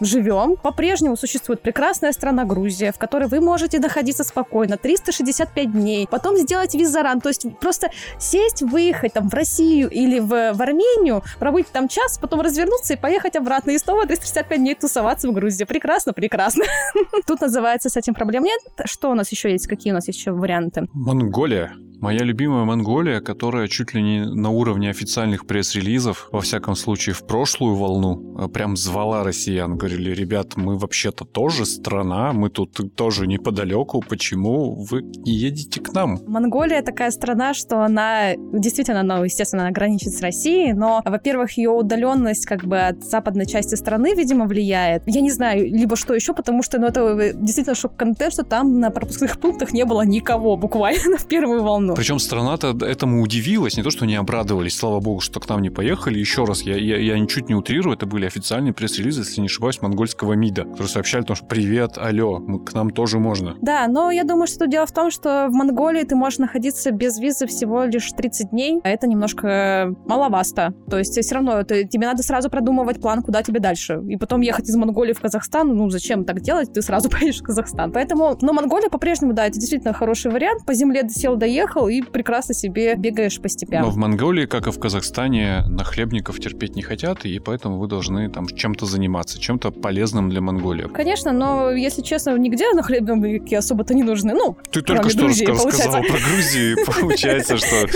живем. 0.00 0.56
По-прежнему 0.56 1.16
существует 1.16 1.60
прекрасная 1.60 2.12
страна 2.12 2.44
Грузия, 2.44 2.92
в 2.92 2.98
которой 2.98 3.28
вы 3.28 3.40
можете 3.40 3.78
находиться 3.78 4.24
спокойно 4.24 4.76
365 4.76 5.72
дней, 5.72 6.06
потом 6.10 6.36
сделать 6.36 6.74
визаран, 6.74 7.20
то 7.20 7.28
есть 7.28 7.46
просто 7.60 7.90
сесть, 8.18 8.62
выехать 8.62 9.12
там 9.14 9.28
в 9.28 9.34
Россию 9.34 9.90
или 9.90 10.18
в, 10.18 10.52
в 10.52 10.62
Армению, 10.62 11.22
пробыть 11.38 11.66
там 11.68 11.88
час, 11.88 12.18
потом 12.18 12.40
развернуться 12.40 12.94
и 12.94 12.96
поехать 12.96 13.36
обратно, 13.36 13.72
и 13.72 13.78
снова 13.78 14.06
365 14.06 14.58
дней 14.58 14.74
тусоваться 14.74 15.28
в 15.28 15.32
Грузии. 15.32 15.64
Прекрасно, 15.64 16.12
прекрасно. 16.12 16.64
Тут 17.26 17.40
называется 17.40 17.88
с 17.88 17.96
этим 17.96 18.14
проблем 18.14 18.44
нет. 18.44 18.60
Что 18.84 19.10
у 19.10 19.14
нас 19.14 19.30
еще 19.30 19.50
есть? 19.50 19.66
Какие 19.66 19.92
у 19.92 19.94
нас 19.94 20.08
еще 20.08 20.32
варианты? 20.32 20.88
Монголия. 20.92 21.72
Моя 22.00 22.20
любимая 22.20 22.64
Монголия, 22.64 23.20
которая 23.20 23.66
чуть 23.66 23.92
ли 23.92 24.00
не 24.00 24.20
на 24.24 24.50
уровне 24.50 24.88
официальных 24.88 25.46
пресс-релизов, 25.46 26.28
во 26.30 26.40
всяком 26.40 26.76
случае 26.76 27.14
в 27.14 27.26
прошлую 27.26 27.74
волну, 27.74 28.36
э, 28.38 28.46
прям 28.48 28.76
звала 28.76 29.24
россиян. 29.24 29.76
Говорили, 29.76 30.12
ребят, 30.12 30.56
мы 30.56 30.78
вообще-то 30.78 31.24
тоже 31.24 31.66
страна, 31.66 32.32
мы 32.32 32.50
тут 32.50 32.94
тоже 32.94 33.26
неподалеку, 33.26 34.00
почему 34.08 34.74
вы 34.84 35.02
не 35.02 35.32
едете 35.32 35.80
к 35.80 35.92
нам? 35.92 36.20
Монголия 36.28 36.82
такая 36.82 37.10
страна, 37.10 37.52
что 37.52 37.82
она 37.82 38.34
действительно, 38.36 39.00
она, 39.00 39.18
естественно, 39.24 39.68
граничит 39.72 40.12
с 40.12 40.20
Россией, 40.20 40.74
но, 40.74 41.02
во-первых, 41.04 41.58
ее 41.58 41.70
удаленность 41.70 42.46
как 42.46 42.64
бы 42.64 42.78
от 42.78 43.02
западной 43.02 43.46
части 43.46 43.74
страны, 43.74 44.14
видимо, 44.14 44.46
влияет. 44.46 45.02
Я 45.06 45.20
не 45.20 45.32
знаю, 45.32 45.66
либо 45.66 45.96
что 45.96 46.14
еще, 46.14 46.32
потому 46.32 46.62
что, 46.62 46.78
ну, 46.78 46.86
это 46.86 47.32
действительно 47.34 47.74
шок-контент, 47.74 48.32
что 48.34 48.44
там 48.44 48.78
на 48.78 48.90
пропускных 48.90 49.40
пунктах 49.40 49.72
не 49.72 49.84
было 49.84 50.02
никого 50.02 50.56
буквально 50.56 51.16
в 51.18 51.26
первую 51.26 51.64
волну 51.64 51.87
давно. 51.88 52.00
Причем 52.00 52.18
страна-то 52.18 52.76
этому 52.84 53.22
удивилась, 53.22 53.76
не 53.76 53.82
то, 53.82 53.90
что 53.90 54.06
не 54.06 54.16
обрадовались, 54.16 54.76
слава 54.76 55.00
богу, 55.00 55.20
что 55.20 55.40
к 55.40 55.48
нам 55.48 55.62
не 55.62 55.70
поехали. 55.70 56.18
Еще 56.18 56.44
раз, 56.44 56.62
я, 56.62 56.76
я, 56.76 56.98
я 56.98 57.18
ничуть 57.18 57.48
не 57.48 57.54
утрирую, 57.54 57.96
это 57.96 58.06
были 58.06 58.26
официальные 58.26 58.72
пресс-релизы, 58.72 59.20
если 59.22 59.40
не 59.40 59.46
ошибаюсь, 59.46 59.80
монгольского 59.80 60.34
МИДа, 60.34 60.62
которые 60.62 60.88
сообщали, 60.88 61.22
что 61.22 61.44
привет, 61.46 61.98
алло, 61.98 62.38
мы, 62.38 62.64
к 62.64 62.72
нам 62.74 62.90
тоже 62.90 63.18
можно. 63.18 63.56
Да, 63.60 63.86
но 63.88 64.10
я 64.10 64.24
думаю, 64.24 64.46
что 64.46 64.66
дело 64.66 64.86
в 64.86 64.92
том, 64.92 65.10
что 65.10 65.48
в 65.50 65.52
Монголии 65.52 66.02
ты 66.04 66.14
можешь 66.14 66.38
находиться 66.38 66.90
без 66.90 67.18
визы 67.18 67.46
всего 67.46 67.84
лишь 67.84 68.10
30 68.12 68.50
дней, 68.50 68.80
а 68.84 68.88
это 68.88 69.06
немножко 69.06 69.94
маловасто. 70.06 70.74
То 70.88 70.98
есть 70.98 71.18
все 71.18 71.34
равно 71.34 71.58
это, 71.58 71.84
тебе 71.84 72.06
надо 72.06 72.22
сразу 72.22 72.50
продумывать 72.50 73.00
план, 73.00 73.22
куда 73.22 73.42
тебе 73.42 73.60
дальше. 73.60 74.00
И 74.08 74.16
потом 74.16 74.40
ехать 74.40 74.68
из 74.68 74.76
Монголии 74.76 75.12
в 75.12 75.20
Казахстан, 75.20 75.74
ну 75.74 75.90
зачем 75.90 76.24
так 76.24 76.40
делать, 76.40 76.72
ты 76.72 76.82
сразу 76.82 77.10
поедешь 77.10 77.40
в 77.40 77.44
Казахстан. 77.44 77.92
Поэтому, 77.92 78.36
но 78.40 78.52
Монголия 78.52 78.88
по-прежнему, 78.88 79.32
да, 79.32 79.46
это 79.46 79.58
действительно 79.58 79.92
хороший 79.92 80.30
вариант. 80.30 80.64
По 80.66 80.74
земле 80.74 81.08
сел, 81.08 81.36
доехал, 81.36 81.77
приехал 81.78 81.88
и 81.88 82.02
прекрасно 82.02 82.54
себе 82.54 82.94
бегаешь 82.96 83.40
по 83.40 83.48
степям. 83.48 83.82
Но 83.82 83.90
в 83.90 83.96
Монголии, 83.96 84.46
как 84.46 84.66
и 84.66 84.70
в 84.70 84.78
Казахстане, 84.78 85.64
нахлебников 85.68 86.40
терпеть 86.40 86.76
не 86.76 86.82
хотят, 86.82 87.24
и 87.24 87.38
поэтому 87.38 87.78
вы 87.78 87.88
должны 87.88 88.28
там 88.30 88.46
чем-то 88.46 88.86
заниматься, 88.86 89.40
чем-то 89.40 89.70
полезным 89.70 90.30
для 90.30 90.40
Монголии. 90.40 90.88
Конечно, 90.88 91.32
но, 91.32 91.70
если 91.70 92.02
честно, 92.02 92.36
нигде 92.36 92.72
нахлебники 92.72 93.54
особо-то 93.54 93.94
не 93.94 94.02
нужны. 94.02 94.34
Ну, 94.34 94.56
Ты 94.70 94.82
только 94.82 95.10
что 95.10 95.20
Грузии, 95.20 95.46
рассказал 95.46 96.02
про 96.02 96.18
Грузию, 96.18 96.78
и 96.78 96.84
получается, 96.84 97.56
что 97.56 97.86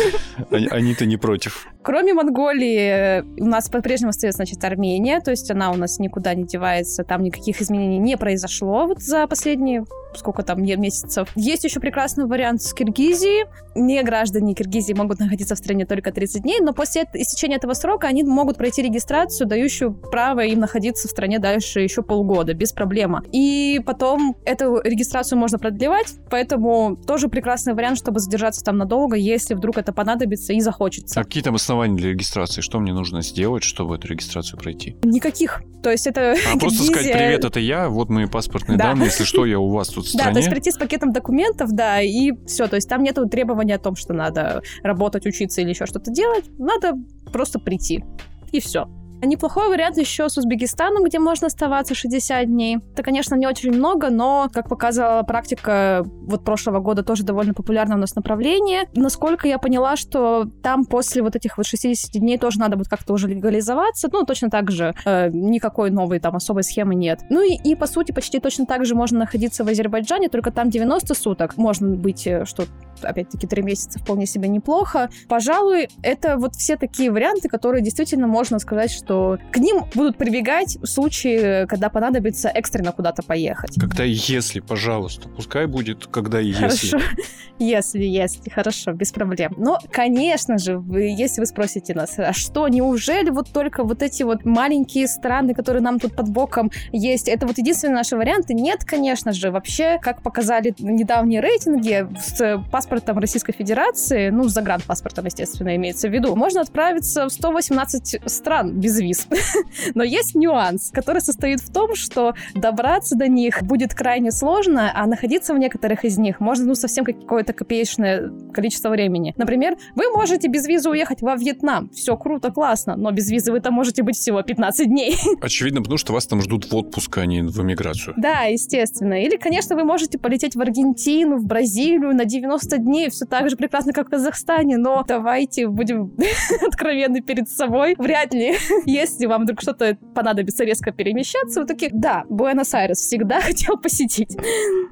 они-то 0.50 1.06
не 1.06 1.16
против. 1.16 1.68
Кроме 1.82 2.14
Монголии, 2.14 3.22
у 3.40 3.46
нас 3.46 3.68
по-прежнему 3.68 4.10
остается, 4.10 4.36
значит, 4.36 4.62
Армения, 4.62 5.20
то 5.20 5.32
есть 5.32 5.50
она 5.50 5.72
у 5.72 5.74
нас 5.74 5.98
никуда 5.98 6.32
не 6.34 6.44
девается, 6.44 7.02
там 7.02 7.24
никаких 7.24 7.60
изменений 7.60 7.98
не 7.98 8.16
произошло 8.16 8.86
вот 8.86 9.00
за 9.00 9.26
последние 9.26 9.84
сколько 10.16 10.42
там 10.42 10.62
месяцев. 10.62 11.28
Есть 11.34 11.64
еще 11.64 11.80
прекрасный 11.80 12.26
вариант 12.26 12.62
с 12.62 12.72
Киргизией. 12.72 13.46
Не 13.74 14.02
граждане 14.02 14.54
Киргизии 14.54 14.92
могут 14.92 15.18
находиться 15.18 15.54
в 15.54 15.58
стране 15.58 15.86
только 15.86 16.12
30 16.12 16.42
дней, 16.42 16.60
но 16.60 16.72
после 16.72 17.04
истечения 17.14 17.56
этого 17.56 17.72
срока 17.74 18.06
они 18.06 18.22
могут 18.22 18.58
пройти 18.58 18.82
регистрацию, 18.82 19.46
дающую 19.46 19.92
право 19.92 20.40
им 20.40 20.60
находиться 20.60 21.08
в 21.08 21.10
стране 21.10 21.38
дальше 21.38 21.80
еще 21.80 22.02
полгода, 22.02 22.54
без 22.54 22.72
проблем. 22.72 23.16
И 23.32 23.80
потом 23.84 24.36
эту 24.44 24.80
регистрацию 24.82 25.38
можно 25.38 25.58
продлевать, 25.58 26.08
поэтому 26.30 26.96
тоже 26.96 27.28
прекрасный 27.28 27.74
вариант, 27.74 27.98
чтобы 27.98 28.20
задержаться 28.20 28.62
там 28.62 28.76
надолго, 28.76 29.16
если 29.16 29.54
вдруг 29.54 29.78
это 29.78 29.92
понадобится 29.92 30.52
и 30.52 30.60
захочется. 30.60 31.20
А 31.20 31.24
какие 31.24 31.42
там 31.42 31.56
основания 31.72 31.96
для 31.96 32.10
регистрации? 32.10 32.60
Что 32.60 32.78
мне 32.78 32.92
нужно 32.92 33.22
сделать, 33.22 33.64
чтобы 33.64 33.96
эту 33.96 34.08
регистрацию 34.08 34.58
пройти? 34.58 34.96
Никаких. 35.02 35.62
То 35.82 35.90
есть 35.90 36.06
это... 36.06 36.34
А, 36.52 36.58
просто 36.58 36.82
сказать, 36.84 37.12
привет, 37.12 37.44
это 37.44 37.60
я, 37.60 37.88
вот 37.88 38.10
мои 38.10 38.26
паспортные 38.26 38.76
да. 38.76 38.88
данные, 38.88 39.06
если 39.06 39.24
что, 39.24 39.46
я 39.46 39.58
у 39.58 39.68
вас 39.68 39.88
тут 39.88 40.04
в 40.04 40.08
стране. 40.08 40.28
Да, 40.28 40.32
то 40.34 40.38
есть 40.38 40.50
прийти 40.50 40.70
с 40.70 40.76
пакетом 40.76 41.12
документов, 41.12 41.72
да, 41.72 42.00
и 42.02 42.32
все. 42.46 42.68
То 42.68 42.76
есть 42.76 42.88
там 42.88 43.02
нету 43.02 43.26
требования 43.28 43.76
о 43.76 43.78
том, 43.78 43.96
что 43.96 44.12
надо 44.12 44.62
работать, 44.82 45.26
учиться 45.26 45.62
или 45.62 45.70
еще 45.70 45.86
что-то 45.86 46.10
делать. 46.10 46.44
Надо 46.58 46.92
просто 47.32 47.58
прийти. 47.58 48.04
И 48.52 48.60
все. 48.60 48.86
Неплохой 49.24 49.68
вариант 49.68 49.98
еще 49.98 50.28
с 50.28 50.36
Узбекистаном, 50.36 51.04
где 51.04 51.20
можно 51.20 51.46
оставаться 51.46 51.94
60 51.94 52.44
дней. 52.46 52.78
Это, 52.92 53.04
конечно, 53.04 53.36
не 53.36 53.46
очень 53.46 53.70
много, 53.70 54.10
но, 54.10 54.48
как 54.52 54.68
показала 54.68 55.22
практика 55.22 56.04
вот 56.04 56.44
прошлого 56.44 56.80
года, 56.80 57.04
тоже 57.04 57.22
довольно 57.22 57.54
популярное 57.54 57.96
у 57.96 58.00
нас 58.00 58.16
направление. 58.16 58.88
Насколько 58.96 59.46
я 59.46 59.58
поняла, 59.58 59.94
что 59.94 60.46
там 60.64 60.84
после 60.84 61.22
вот 61.22 61.36
этих 61.36 61.56
вот 61.56 61.66
60 61.66 62.10
дней 62.20 62.36
тоже 62.36 62.58
надо 62.58 62.76
будет 62.76 62.88
как-то 62.88 63.12
уже 63.12 63.28
легализоваться. 63.28 64.08
Ну, 64.12 64.24
точно 64.24 64.50
так 64.50 64.72
же 64.72 64.92
э, 65.04 65.28
никакой 65.30 65.90
новой 65.90 66.18
там 66.18 66.34
особой 66.34 66.64
схемы 66.64 66.96
нет. 66.96 67.20
Ну 67.30 67.42
и, 67.42 67.54
и, 67.54 67.76
по 67.76 67.86
сути, 67.86 68.10
почти 68.10 68.40
точно 68.40 68.66
так 68.66 68.84
же 68.84 68.96
можно 68.96 69.20
находиться 69.20 69.62
в 69.62 69.68
Азербайджане, 69.68 70.30
только 70.30 70.50
там 70.50 70.68
90 70.68 71.14
суток. 71.14 71.56
Можно 71.56 71.90
быть, 71.90 72.26
э, 72.26 72.44
что 72.44 72.64
опять-таки, 73.04 73.46
три 73.46 73.62
месяца 73.62 73.98
вполне 73.98 74.26
себе 74.26 74.48
неплохо. 74.48 75.10
Пожалуй, 75.28 75.88
это 76.02 76.36
вот 76.36 76.54
все 76.56 76.76
такие 76.76 77.10
варианты, 77.10 77.48
которые 77.48 77.82
действительно 77.82 78.26
можно 78.26 78.58
сказать, 78.58 78.90
что 78.90 79.38
к 79.50 79.58
ним 79.58 79.84
будут 79.94 80.16
прибегать 80.16 80.76
в 80.76 80.86
случае, 80.86 81.66
когда 81.66 81.88
понадобится 81.88 82.48
экстренно 82.48 82.92
куда-то 82.92 83.22
поехать. 83.22 83.74
Когда 83.78 84.04
если, 84.04 84.60
пожалуйста. 84.60 85.28
Пускай 85.28 85.66
будет 85.66 86.06
когда 86.06 86.38
если. 86.38 86.62
Хорошо. 86.62 86.98
Если, 87.58 88.02
если. 88.02 88.50
Хорошо, 88.50 88.92
без 88.92 89.12
проблем. 89.12 89.54
Но, 89.56 89.78
конечно 89.92 90.58
же, 90.58 90.78
вы, 90.78 91.14
если 91.16 91.40
вы 91.40 91.46
спросите 91.46 91.94
нас, 91.94 92.18
а 92.18 92.32
что, 92.32 92.66
неужели 92.66 93.30
вот 93.30 93.50
только 93.50 93.84
вот 93.84 94.02
эти 94.02 94.24
вот 94.24 94.44
маленькие 94.44 95.06
страны, 95.06 95.54
которые 95.54 95.80
нам 95.80 96.00
тут 96.00 96.16
под 96.16 96.28
боком 96.30 96.72
есть, 96.90 97.28
это 97.28 97.46
вот 97.46 97.58
единственные 97.58 97.94
наши 97.94 98.16
варианты? 98.16 98.54
Нет, 98.54 98.84
конечно 98.84 99.32
же. 99.32 99.52
Вообще, 99.52 100.00
как 100.02 100.22
показали 100.22 100.74
недавние 100.78 101.40
рейтинги, 101.40 102.08
с 102.18 102.64
паспортом 102.72 102.91
паспортом 102.92 103.18
Российской 103.20 103.52
Федерации, 103.52 104.28
ну, 104.28 104.48
с 104.48 104.52
загранпаспортом, 104.52 105.24
естественно, 105.24 105.74
имеется 105.76 106.08
в 106.08 106.12
виду, 106.12 106.36
можно 106.36 106.60
отправиться 106.60 107.24
в 107.24 107.30
118 107.30 108.20
стран 108.26 108.78
без 108.78 109.00
виз. 109.00 109.26
Но 109.94 110.04
есть 110.04 110.34
нюанс, 110.34 110.90
который 110.92 111.22
состоит 111.22 111.60
в 111.60 111.72
том, 111.72 111.94
что 111.94 112.34
добраться 112.54 113.16
до 113.16 113.28
них 113.28 113.62
будет 113.62 113.94
крайне 113.94 114.30
сложно, 114.30 114.92
а 114.94 115.06
находиться 115.06 115.54
в 115.54 115.58
некоторых 115.58 116.04
из 116.04 116.18
них 116.18 116.38
можно, 116.38 116.66
ну, 116.66 116.74
совсем 116.74 117.06
какое-то 117.06 117.54
копеечное 117.54 118.30
количество 118.52 118.90
времени. 118.90 119.32
Например, 119.38 119.78
вы 119.94 120.10
можете 120.10 120.48
без 120.48 120.66
визы 120.66 120.90
уехать 120.90 121.22
во 121.22 121.34
Вьетнам. 121.34 121.88
Все 121.94 122.14
круто, 122.18 122.50
классно, 122.50 122.94
но 122.96 123.10
без 123.10 123.30
визы 123.30 123.52
вы 123.52 123.60
там 123.60 123.72
можете 123.72 124.02
быть 124.02 124.16
всего 124.16 124.42
15 124.42 124.86
дней. 124.86 125.16
Очевидно, 125.40 125.80
потому 125.80 125.96
что 125.96 126.12
вас 126.12 126.26
там 126.26 126.42
ждут 126.42 126.70
в 126.70 126.76
отпуск, 126.76 127.16
а 127.16 127.24
не 127.24 127.40
в 127.40 127.58
эмиграцию. 127.62 128.12
Да, 128.18 128.42
естественно. 128.42 129.14
Или, 129.14 129.38
конечно, 129.38 129.76
вы 129.76 129.84
можете 129.84 130.18
полететь 130.18 130.56
в 130.56 130.60
Аргентину, 130.60 131.38
в 131.38 131.46
Бразилию 131.46 132.14
на 132.14 132.26
90 132.26 132.81
дней 132.84 133.10
все 133.10 133.24
так 133.24 133.48
же 133.48 133.56
прекрасно, 133.56 133.92
как 133.92 134.08
в 134.08 134.10
Казахстане, 134.10 134.76
но 134.76 135.04
давайте 135.06 135.68
будем 135.68 136.12
откровенны 136.66 137.20
перед 137.20 137.48
собой. 137.48 137.94
Вряд 137.98 138.34
ли, 138.34 138.56
если 138.86 139.26
вам 139.26 139.44
вдруг 139.44 139.60
что-то 139.60 139.96
понадобится 140.14 140.64
резко 140.64 140.92
перемещаться, 140.92 141.60
вы 141.60 141.66
такие, 141.66 141.90
да, 141.92 142.24
Буэнос-Айрес 142.28 142.98
всегда 142.98 143.40
хотел 143.40 143.76
посетить. 143.76 144.36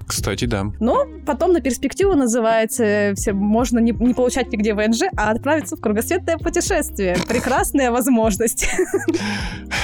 Кстати, 0.07 0.45
да. 0.45 0.67
Но 0.81 1.07
потом 1.27 1.53
на 1.53 1.61
перспективу 1.61 2.15
называется, 2.15 3.13
все, 3.17 3.33
можно 3.33 3.79
не, 3.79 3.93
не 3.93 4.15
получать 4.15 4.53
нигде 4.53 4.75
ВНЖ, 4.75 5.03
а 5.17 5.31
отправиться 5.31 5.77
в 5.77 5.81
кругосветное 5.81 6.39
путешествие. 6.39 7.17
Прекрасная 7.29 7.91
возможность. 7.91 8.69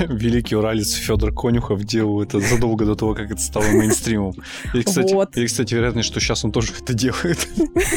Великий 0.01 0.57
уралец 0.57 0.93
Федор 0.93 1.33
Конюхов 1.33 1.85
делал 1.85 2.23
это 2.23 2.41
задолго 2.41 2.85
до 2.85 2.95
того, 2.95 3.15
как 3.15 3.31
это 3.31 3.41
стало 3.41 3.65
мейнстримом. 3.65 4.35
И, 4.75 4.83
кстати, 4.83 5.13
Вот. 5.13 5.37
и, 5.37 5.47
кстати, 5.47 5.75
вероятность, 5.75 6.09
что 6.09 6.21
сейчас 6.21 6.45
он 6.45 6.53
тоже 6.53 6.73
это 6.81 6.95
делает. 6.95 7.49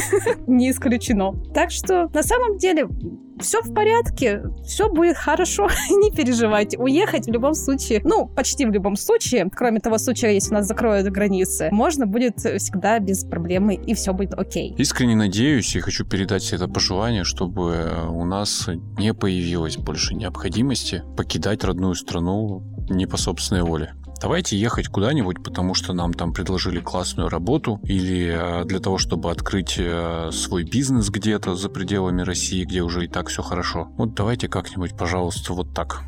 Не 0.46 0.70
исключено. 0.70 1.34
Так 1.54 1.70
что 1.70 2.08
на 2.12 2.22
самом 2.22 2.58
деле 2.58 2.88
все 3.40 3.62
в 3.62 3.72
порядке, 3.72 4.42
все 4.64 4.88
будет 4.88 5.16
хорошо, 5.16 5.68
не 5.90 6.10
переживайте. 6.10 6.78
Уехать 6.78 7.26
в 7.26 7.30
любом 7.30 7.54
случае, 7.54 8.00
ну, 8.04 8.26
почти 8.26 8.66
в 8.66 8.70
любом 8.70 8.96
случае, 8.96 9.48
кроме 9.50 9.80
того 9.80 9.98
случая, 9.98 10.34
если 10.34 10.54
нас 10.54 10.66
закроют 10.66 11.08
границы, 11.08 11.68
можно 11.72 12.06
будет 12.06 12.38
всегда 12.38 12.98
без 12.98 13.24
проблемы, 13.24 13.74
и 13.74 13.94
все 13.94 14.12
будет 14.12 14.34
окей. 14.34 14.74
Искренне 14.76 15.16
надеюсь 15.16 15.74
и 15.74 15.80
хочу 15.80 16.04
передать 16.04 16.52
это 16.52 16.68
пожелание, 16.68 17.24
чтобы 17.24 17.72
э, 17.72 18.06
у 18.08 18.24
нас 18.24 18.68
не 18.98 19.14
появилось 19.14 19.76
больше 19.76 20.14
необходимости 20.14 21.02
покидать 21.16 21.64
родную 21.64 21.94
страну 21.94 22.62
не 22.90 23.06
по 23.06 23.16
собственной 23.16 23.62
воле. 23.62 23.94
Давайте 24.20 24.56
ехать 24.58 24.88
куда-нибудь, 24.88 25.42
потому 25.42 25.74
что 25.74 25.94
нам 25.94 26.12
там 26.12 26.34
предложили 26.34 26.80
классную 26.80 27.30
работу, 27.30 27.80
или 27.84 28.62
э, 28.62 28.64
для 28.66 28.78
того, 28.78 28.98
чтобы 28.98 29.30
открыть 29.30 29.76
э, 29.78 30.30
свой 30.32 30.64
бизнес 30.64 31.08
где-то 31.08 31.54
за 31.54 31.70
пределами 31.70 32.20
России, 32.20 32.64
где 32.64 32.82
уже 32.82 33.06
и 33.06 33.08
так 33.08 33.28
все 33.28 33.42
хорошо. 33.42 33.88
Вот 33.96 34.14
давайте 34.14 34.48
как-нибудь, 34.48 34.96
пожалуйста, 34.96 35.54
вот 35.54 35.72
так. 35.72 36.02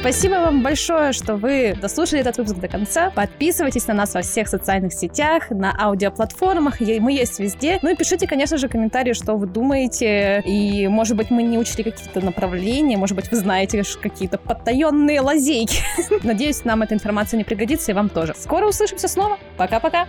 Спасибо 0.00 0.36
вам 0.36 0.62
большое, 0.62 1.12
что 1.12 1.36
вы 1.36 1.76
дослушали 1.78 2.22
этот 2.22 2.38
выпуск 2.38 2.56
до 2.56 2.68
конца. 2.68 3.10
Подписывайтесь 3.10 3.86
на 3.86 3.92
нас 3.92 4.14
во 4.14 4.22
всех 4.22 4.48
социальных 4.48 4.94
сетях, 4.94 5.50
на 5.50 5.76
аудиоплатформах. 5.78 6.80
Мы 6.80 7.12
есть 7.12 7.38
везде. 7.38 7.78
Ну 7.82 7.90
и 7.90 7.94
пишите, 7.94 8.26
конечно 8.26 8.56
же, 8.56 8.68
комментарии, 8.68 9.12
что 9.12 9.34
вы 9.34 9.46
думаете. 9.46 10.42
И, 10.46 10.88
может 10.88 11.18
быть, 11.18 11.30
мы 11.30 11.42
не 11.42 11.58
учли 11.58 11.84
какие-то 11.84 12.24
направления, 12.24 12.96
может 12.96 13.14
быть, 13.14 13.30
вы 13.30 13.36
знаете 13.36 13.82
какие-то 14.00 14.38
потаенные 14.38 15.20
лазейки. 15.20 15.82
Надеюсь, 16.22 16.64
нам 16.64 16.80
эта 16.80 16.94
информация 16.94 17.36
не 17.36 17.44
пригодится, 17.44 17.90
и 17.90 17.94
вам 17.94 18.08
тоже. 18.08 18.34
Скоро 18.38 18.68
услышимся 18.68 19.06
снова. 19.06 19.38
Пока-пока. 19.58 20.06